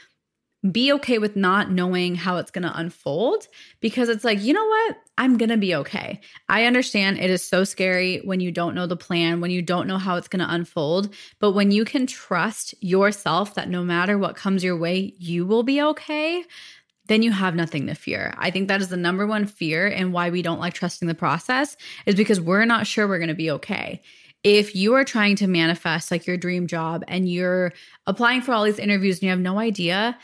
be 0.69 0.91
okay 0.93 1.17
with 1.17 1.35
not 1.35 1.71
knowing 1.71 2.13
how 2.13 2.37
it's 2.37 2.51
going 2.51 2.63
to 2.63 2.77
unfold 2.77 3.47
because 3.79 4.09
it's 4.09 4.23
like, 4.23 4.39
you 4.41 4.53
know 4.53 4.65
what? 4.65 4.97
I'm 5.17 5.37
going 5.37 5.49
to 5.49 5.57
be 5.57 5.73
okay. 5.75 6.19
I 6.49 6.65
understand 6.65 7.17
it 7.17 7.31
is 7.31 7.43
so 7.43 7.63
scary 7.63 8.19
when 8.19 8.39
you 8.39 8.51
don't 8.51 8.75
know 8.75 8.85
the 8.85 8.95
plan, 8.95 9.41
when 9.41 9.49
you 9.49 9.63
don't 9.63 9.87
know 9.87 9.97
how 9.97 10.17
it's 10.17 10.27
going 10.27 10.45
to 10.45 10.53
unfold. 10.53 11.13
But 11.39 11.53
when 11.53 11.71
you 11.71 11.83
can 11.83 12.05
trust 12.05 12.75
yourself 12.79 13.55
that 13.55 13.69
no 13.69 13.83
matter 13.83 14.17
what 14.17 14.35
comes 14.35 14.63
your 14.63 14.77
way, 14.77 15.15
you 15.17 15.47
will 15.47 15.63
be 15.63 15.81
okay, 15.81 16.43
then 17.07 17.23
you 17.23 17.31
have 17.31 17.55
nothing 17.55 17.87
to 17.87 17.95
fear. 17.95 18.33
I 18.37 18.51
think 18.51 18.67
that 18.67 18.81
is 18.81 18.89
the 18.89 18.97
number 18.97 19.25
one 19.25 19.47
fear 19.47 19.87
and 19.87 20.13
why 20.13 20.29
we 20.29 20.43
don't 20.43 20.59
like 20.59 20.75
trusting 20.75 21.07
the 21.07 21.15
process 21.15 21.75
is 22.05 22.15
because 22.15 22.39
we're 22.39 22.65
not 22.65 22.85
sure 22.85 23.07
we're 23.07 23.17
going 23.17 23.29
to 23.29 23.33
be 23.33 23.51
okay. 23.51 24.01
If 24.43 24.75
you 24.75 24.93
are 24.95 25.03
trying 25.03 25.35
to 25.37 25.47
manifest 25.47 26.09
like 26.09 26.25
your 26.25 26.37
dream 26.37 26.67
job 26.67 27.03
and 27.07 27.29
you're 27.29 27.73
applying 28.07 28.41
for 28.41 28.53
all 28.53 28.63
these 28.63 28.79
interviews 28.79 29.17
and 29.17 29.23
you 29.23 29.29
have 29.29 29.39
no 29.39 29.59
idea, 29.59 30.17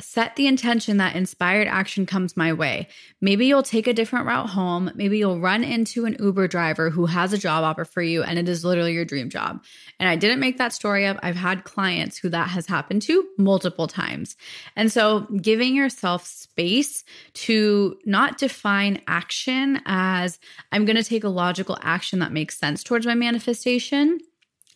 set 0.00 0.34
the 0.34 0.46
intention 0.46 0.96
that 0.96 1.14
inspired 1.14 1.68
action 1.68 2.04
comes 2.04 2.36
my 2.36 2.52
way. 2.52 2.88
Maybe 3.20 3.46
you'll 3.46 3.62
take 3.62 3.86
a 3.86 3.92
different 3.92 4.26
route 4.26 4.48
home. 4.48 4.90
Maybe 4.94 5.18
you'll 5.18 5.38
run 5.38 5.62
into 5.62 6.04
an 6.04 6.16
Uber 6.18 6.48
driver 6.48 6.90
who 6.90 7.06
has 7.06 7.32
a 7.32 7.38
job 7.38 7.62
offer 7.62 7.84
for 7.84 8.02
you 8.02 8.22
and 8.22 8.38
it 8.38 8.48
is 8.48 8.64
literally 8.64 8.92
your 8.92 9.04
dream 9.04 9.30
job. 9.30 9.62
And 10.00 10.08
I 10.08 10.16
didn't 10.16 10.40
make 10.40 10.58
that 10.58 10.72
story 10.72 11.06
up. 11.06 11.18
I've 11.22 11.36
had 11.36 11.64
clients 11.64 12.16
who 12.16 12.28
that 12.30 12.48
has 12.48 12.66
happened 12.66 13.02
to 13.02 13.24
multiple 13.38 13.86
times. 13.86 14.36
And 14.74 14.90
so 14.90 15.20
giving 15.40 15.76
yourself 15.76 16.26
space 16.26 17.04
to 17.34 17.96
not 18.04 18.38
define 18.38 19.00
action 19.06 19.80
as 19.86 20.40
I'm 20.72 20.84
going 20.84 20.96
to 20.96 21.04
take 21.04 21.24
a 21.24 21.28
logical 21.28 21.78
action 21.82 22.18
that 22.18 22.32
makes 22.32 22.58
sense 22.58 22.82
towards 22.82 23.06
my 23.06 23.14
manifestation 23.14 24.18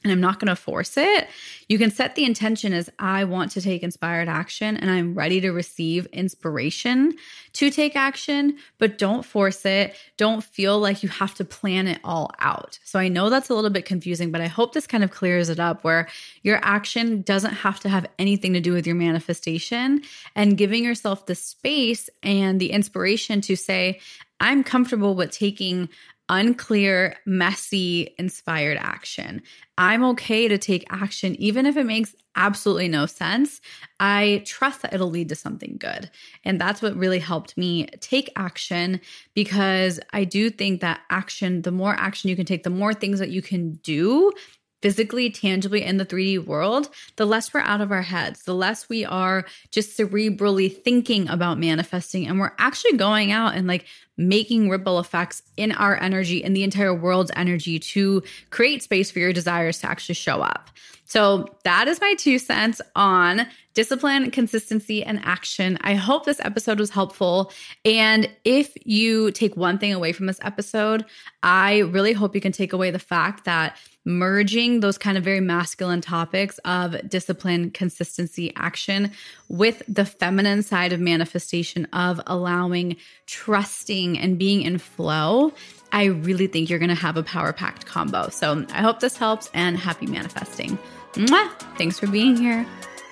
and 0.05 0.13
I'm 0.13 0.21
not 0.21 0.39
going 0.39 0.49
to 0.49 0.57
force 0.57 0.97
it. 0.97 1.29
You 1.69 1.77
can 1.77 1.91
set 1.91 2.15
the 2.15 2.25
intention 2.25 2.73
as 2.73 2.89
I 3.01 3.25
want 3.25 3.51
to 3.53 3.61
take 3.61 3.83
inspired 3.83 4.29
action 4.29 4.77
and 4.77 4.91
I'm 4.91 5.15
ready 5.15 5.41
to 5.41 5.51
receive 5.51 6.07
inspiration 6.07 7.15
to 7.55 7.71
take 7.71 7.97
action, 7.97 8.59
but 8.79 8.97
don't 8.97 9.25
force 9.25 9.67
it. 9.67 9.97
Don't 10.17 10.45
feel 10.45 10.79
like 10.79 11.03
you 11.03 11.09
have 11.09 11.35
to 11.35 11.45
plan 11.45 11.89
it 11.89 11.99
all 12.05 12.31
out. 12.39 12.79
So 12.85 13.01
I 13.01 13.09
know 13.09 13.29
that's 13.29 13.51
a 13.51 13.55
little 13.55 13.71
bit 13.71 13.87
confusing, 13.87 14.31
but 14.31 14.41
I 14.41 14.47
hope 14.47 14.73
this 14.73 14.87
kind 14.87 15.03
of 15.03 15.11
clears 15.11 15.49
it 15.49 15.59
up 15.59 15.83
where 15.83 16.09
your 16.43 16.61
action 16.63 17.23
doesn't 17.23 17.55
have 17.55 17.81
to 17.81 17.89
have 17.89 18.07
anything 18.21 18.53
to 18.53 18.61
do 18.61 18.73
with 18.73 18.87
your 18.87 18.97
manifestation 18.97 20.03
and 20.37 20.57
giving 20.57 20.85
yourself 20.85 21.27
the 21.27 21.35
space 21.35 22.09
and 22.23 22.61
the 22.61 22.71
inspiration 22.71 23.41
to 23.43 23.57
say, 23.57 23.99
I'm 24.41 24.63
comfortable 24.63 25.17
with 25.17 25.33
taking 25.33 25.89
unclear, 26.29 27.17
messy, 27.25 28.14
inspired 28.19 28.79
action. 28.79 29.43
I'm 29.79 30.05
okay 30.05 30.49
to 30.49 30.59
take 30.59 30.85
action, 30.91 31.35
even 31.37 31.64
if 31.67 31.77
it 31.77 31.87
makes 31.87 32.14
absolutely 32.37 32.88
no 32.88 33.07
sense. 33.07 33.61
I 34.01 34.43
trust 34.45 34.83
that 34.83 34.93
it'll 34.95 35.11
lead 35.11 35.29
to 35.31 35.35
something 35.35 35.77
good. 35.79 36.11
And 36.45 36.61
that's 36.61 36.81
what 36.83 36.97
really 36.97 37.19
helped 37.19 37.57
me 37.57 37.87
take 38.01 38.31
action 38.37 39.01
because 39.35 39.99
I 40.12 40.25
do 40.25 40.51
think 40.51 40.81
that 40.81 41.01
action, 41.11 41.62
the 41.62 41.73
more 41.73 41.95
action 41.95 42.31
you 42.31 42.37
can 42.37 42.47
take, 42.47 42.62
the 42.62 42.71
more 42.71 42.95
things 42.95 43.19
that 43.19 43.31
you 43.31 43.43
can 43.43 43.73
do 43.83 44.33
physically, 44.81 45.31
tangibly 45.31 45.83
in 45.83 45.97
the 45.97 46.07
3D 46.07 46.47
world, 46.47 46.88
the 47.17 47.27
less 47.27 47.53
we're 47.53 47.61
out 47.61 47.81
of 47.81 47.91
our 47.91 48.03
heads, 48.03 48.45
the 48.45 48.55
less 48.55 48.88
we 48.88 49.05
are 49.05 49.45
just 49.71 49.99
cerebrally 49.99 50.75
thinking 50.83 51.29
about 51.29 51.59
manifesting. 51.59 52.27
And 52.27 52.38
we're 52.38 52.53
actually 52.59 52.97
going 52.97 53.33
out 53.33 53.55
and 53.55 53.67
like 53.67 53.87
making 54.17 54.69
ripple 54.69 54.99
effects 54.99 55.43
in 55.57 55.73
our 55.73 56.01
energy, 56.01 56.43
in 56.43 56.53
the 56.53 56.64
entire 56.64 56.95
world's 56.95 57.31
energy 57.37 57.79
to 57.79 58.23
create 58.51 58.83
space 58.83 59.11
for 59.11 59.19
your 59.19 59.33
desires 59.33 59.79
to 59.81 59.91
actually 59.91 60.14
show 60.14 60.43
up. 60.43 60.71
So 61.09 61.47
that 61.64 61.88
is 61.88 62.03
my 62.03 62.14
two 62.18 62.38
cents 62.38 62.83
on 62.94 63.47
discipline, 63.73 64.31
consistency, 64.31 65.03
and 65.03 65.21
action. 65.25 65.79
I 65.81 65.94
hope 65.94 66.27
this 66.27 66.40
episode 66.40 66.79
was 66.79 66.90
helpful. 66.90 67.51
And 67.83 68.31
if 68.44 68.77
you 68.85 69.31
take 69.31 69.57
one 69.57 69.79
thing 69.79 69.94
away 69.94 70.12
from 70.12 70.27
this 70.27 70.38
episode, 70.42 71.07
I 71.42 71.79
really 71.79 72.12
hope 72.12 72.35
you 72.35 72.42
can 72.42 72.53
take 72.53 72.75
away 72.75 72.90
the 72.90 72.99
fact 72.99 73.44
that 73.47 73.79
merging 74.05 74.81
those 74.81 74.99
kind 74.99 75.16
of 75.16 75.25
very 75.25 75.40
masculine 75.40 76.03
topics 76.03 76.59
of 76.66 77.09
discipline, 77.09 77.71
consistency, 77.71 78.53
action 78.57 79.11
with 79.49 79.83
the 79.88 80.05
feminine 80.05 80.62
side 80.62 80.92
of 80.92 81.01
manifestation 81.01 81.87
of 81.87 82.21
allowing, 82.27 82.97
trusting, 83.27 84.18
and 84.18 84.38
being 84.38 84.61
in 84.61 84.77
flow. 84.77 85.53
I 85.90 86.05
really 86.05 86.49
think 86.49 86.68
you're 86.68 86.79
going 86.79 86.88
to 86.90 86.94
have 86.94 87.16
a 87.16 87.23
power 87.23 87.55
packed 87.55 87.87
combo. 87.87 88.29
So 88.29 88.66
I 88.73 88.83
hope 88.83 89.01
this 89.01 89.16
helps 89.16 89.49
and 89.55 89.79
happy 89.79 90.07
manifesting. 90.07 90.79
Mwah! 91.14 91.51
Thanks 91.77 91.99
for 91.99 92.07
being 92.07 92.37
here. 92.37 92.66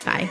Bye. 0.04 0.28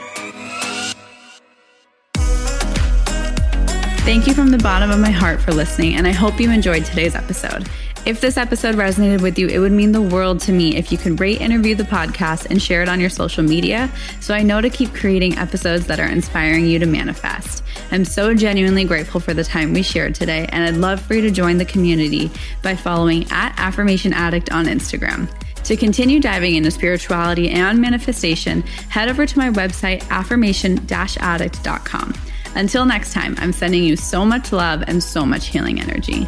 Thank 4.05 4.27
you 4.27 4.35
from 4.35 4.51
the 4.51 4.59
bottom 4.59 4.91
of 4.91 4.99
my 4.99 5.09
heart 5.09 5.41
for 5.41 5.51
listening, 5.51 5.95
and 5.95 6.05
I 6.05 6.11
hope 6.11 6.39
you 6.39 6.51
enjoyed 6.51 6.85
today's 6.85 7.15
episode. 7.15 7.67
If 8.05 8.21
this 8.21 8.37
episode 8.37 8.75
resonated 8.75 9.23
with 9.23 9.39
you, 9.39 9.47
it 9.47 9.57
would 9.57 9.71
mean 9.71 9.91
the 9.91 10.01
world 10.01 10.39
to 10.41 10.51
me 10.51 10.75
if 10.75 10.91
you 10.91 10.97
could 10.99 11.19
rate 11.19 11.41
and 11.41 11.51
review 11.51 11.73
the 11.73 11.85
podcast 11.85 12.51
and 12.51 12.61
share 12.61 12.83
it 12.83 12.87
on 12.87 12.99
your 12.99 13.09
social 13.09 13.43
media 13.43 13.91
so 14.19 14.35
I 14.35 14.43
know 14.43 14.61
to 14.61 14.69
keep 14.69 14.93
creating 14.93 15.39
episodes 15.39 15.87
that 15.87 15.99
are 15.99 16.07
inspiring 16.07 16.67
you 16.67 16.77
to 16.77 16.85
manifest. 16.85 17.63
I'm 17.89 18.05
so 18.05 18.35
genuinely 18.35 18.83
grateful 18.83 19.19
for 19.19 19.33
the 19.33 19.43
time 19.43 19.73
we 19.73 19.81
shared 19.81 20.13
today, 20.13 20.47
and 20.49 20.65
I'd 20.65 20.79
love 20.79 21.01
for 21.01 21.15
you 21.15 21.21
to 21.21 21.31
join 21.31 21.57
the 21.57 21.65
community 21.65 22.29
by 22.61 22.75
following 22.75 23.25
at 23.31 23.55
Affirmation 23.57 24.13
Addict 24.13 24.51
on 24.51 24.65
Instagram. 24.65 25.27
To 25.65 25.75
continue 25.75 26.19
diving 26.19 26.55
into 26.55 26.69
spirituality 26.69 27.49
and 27.49 27.81
manifestation, 27.81 28.61
head 28.89 29.09
over 29.09 29.25
to 29.25 29.37
my 29.37 29.49
website, 29.49 30.07
affirmation 30.09 30.75
addict.com. 30.91 32.13
Until 32.55 32.85
next 32.85 33.13
time, 33.13 33.35
I'm 33.39 33.51
sending 33.51 33.83
you 33.83 33.95
so 33.95 34.25
much 34.25 34.51
love 34.51 34.83
and 34.87 35.03
so 35.03 35.25
much 35.25 35.47
healing 35.47 35.81
energy. 35.81 36.27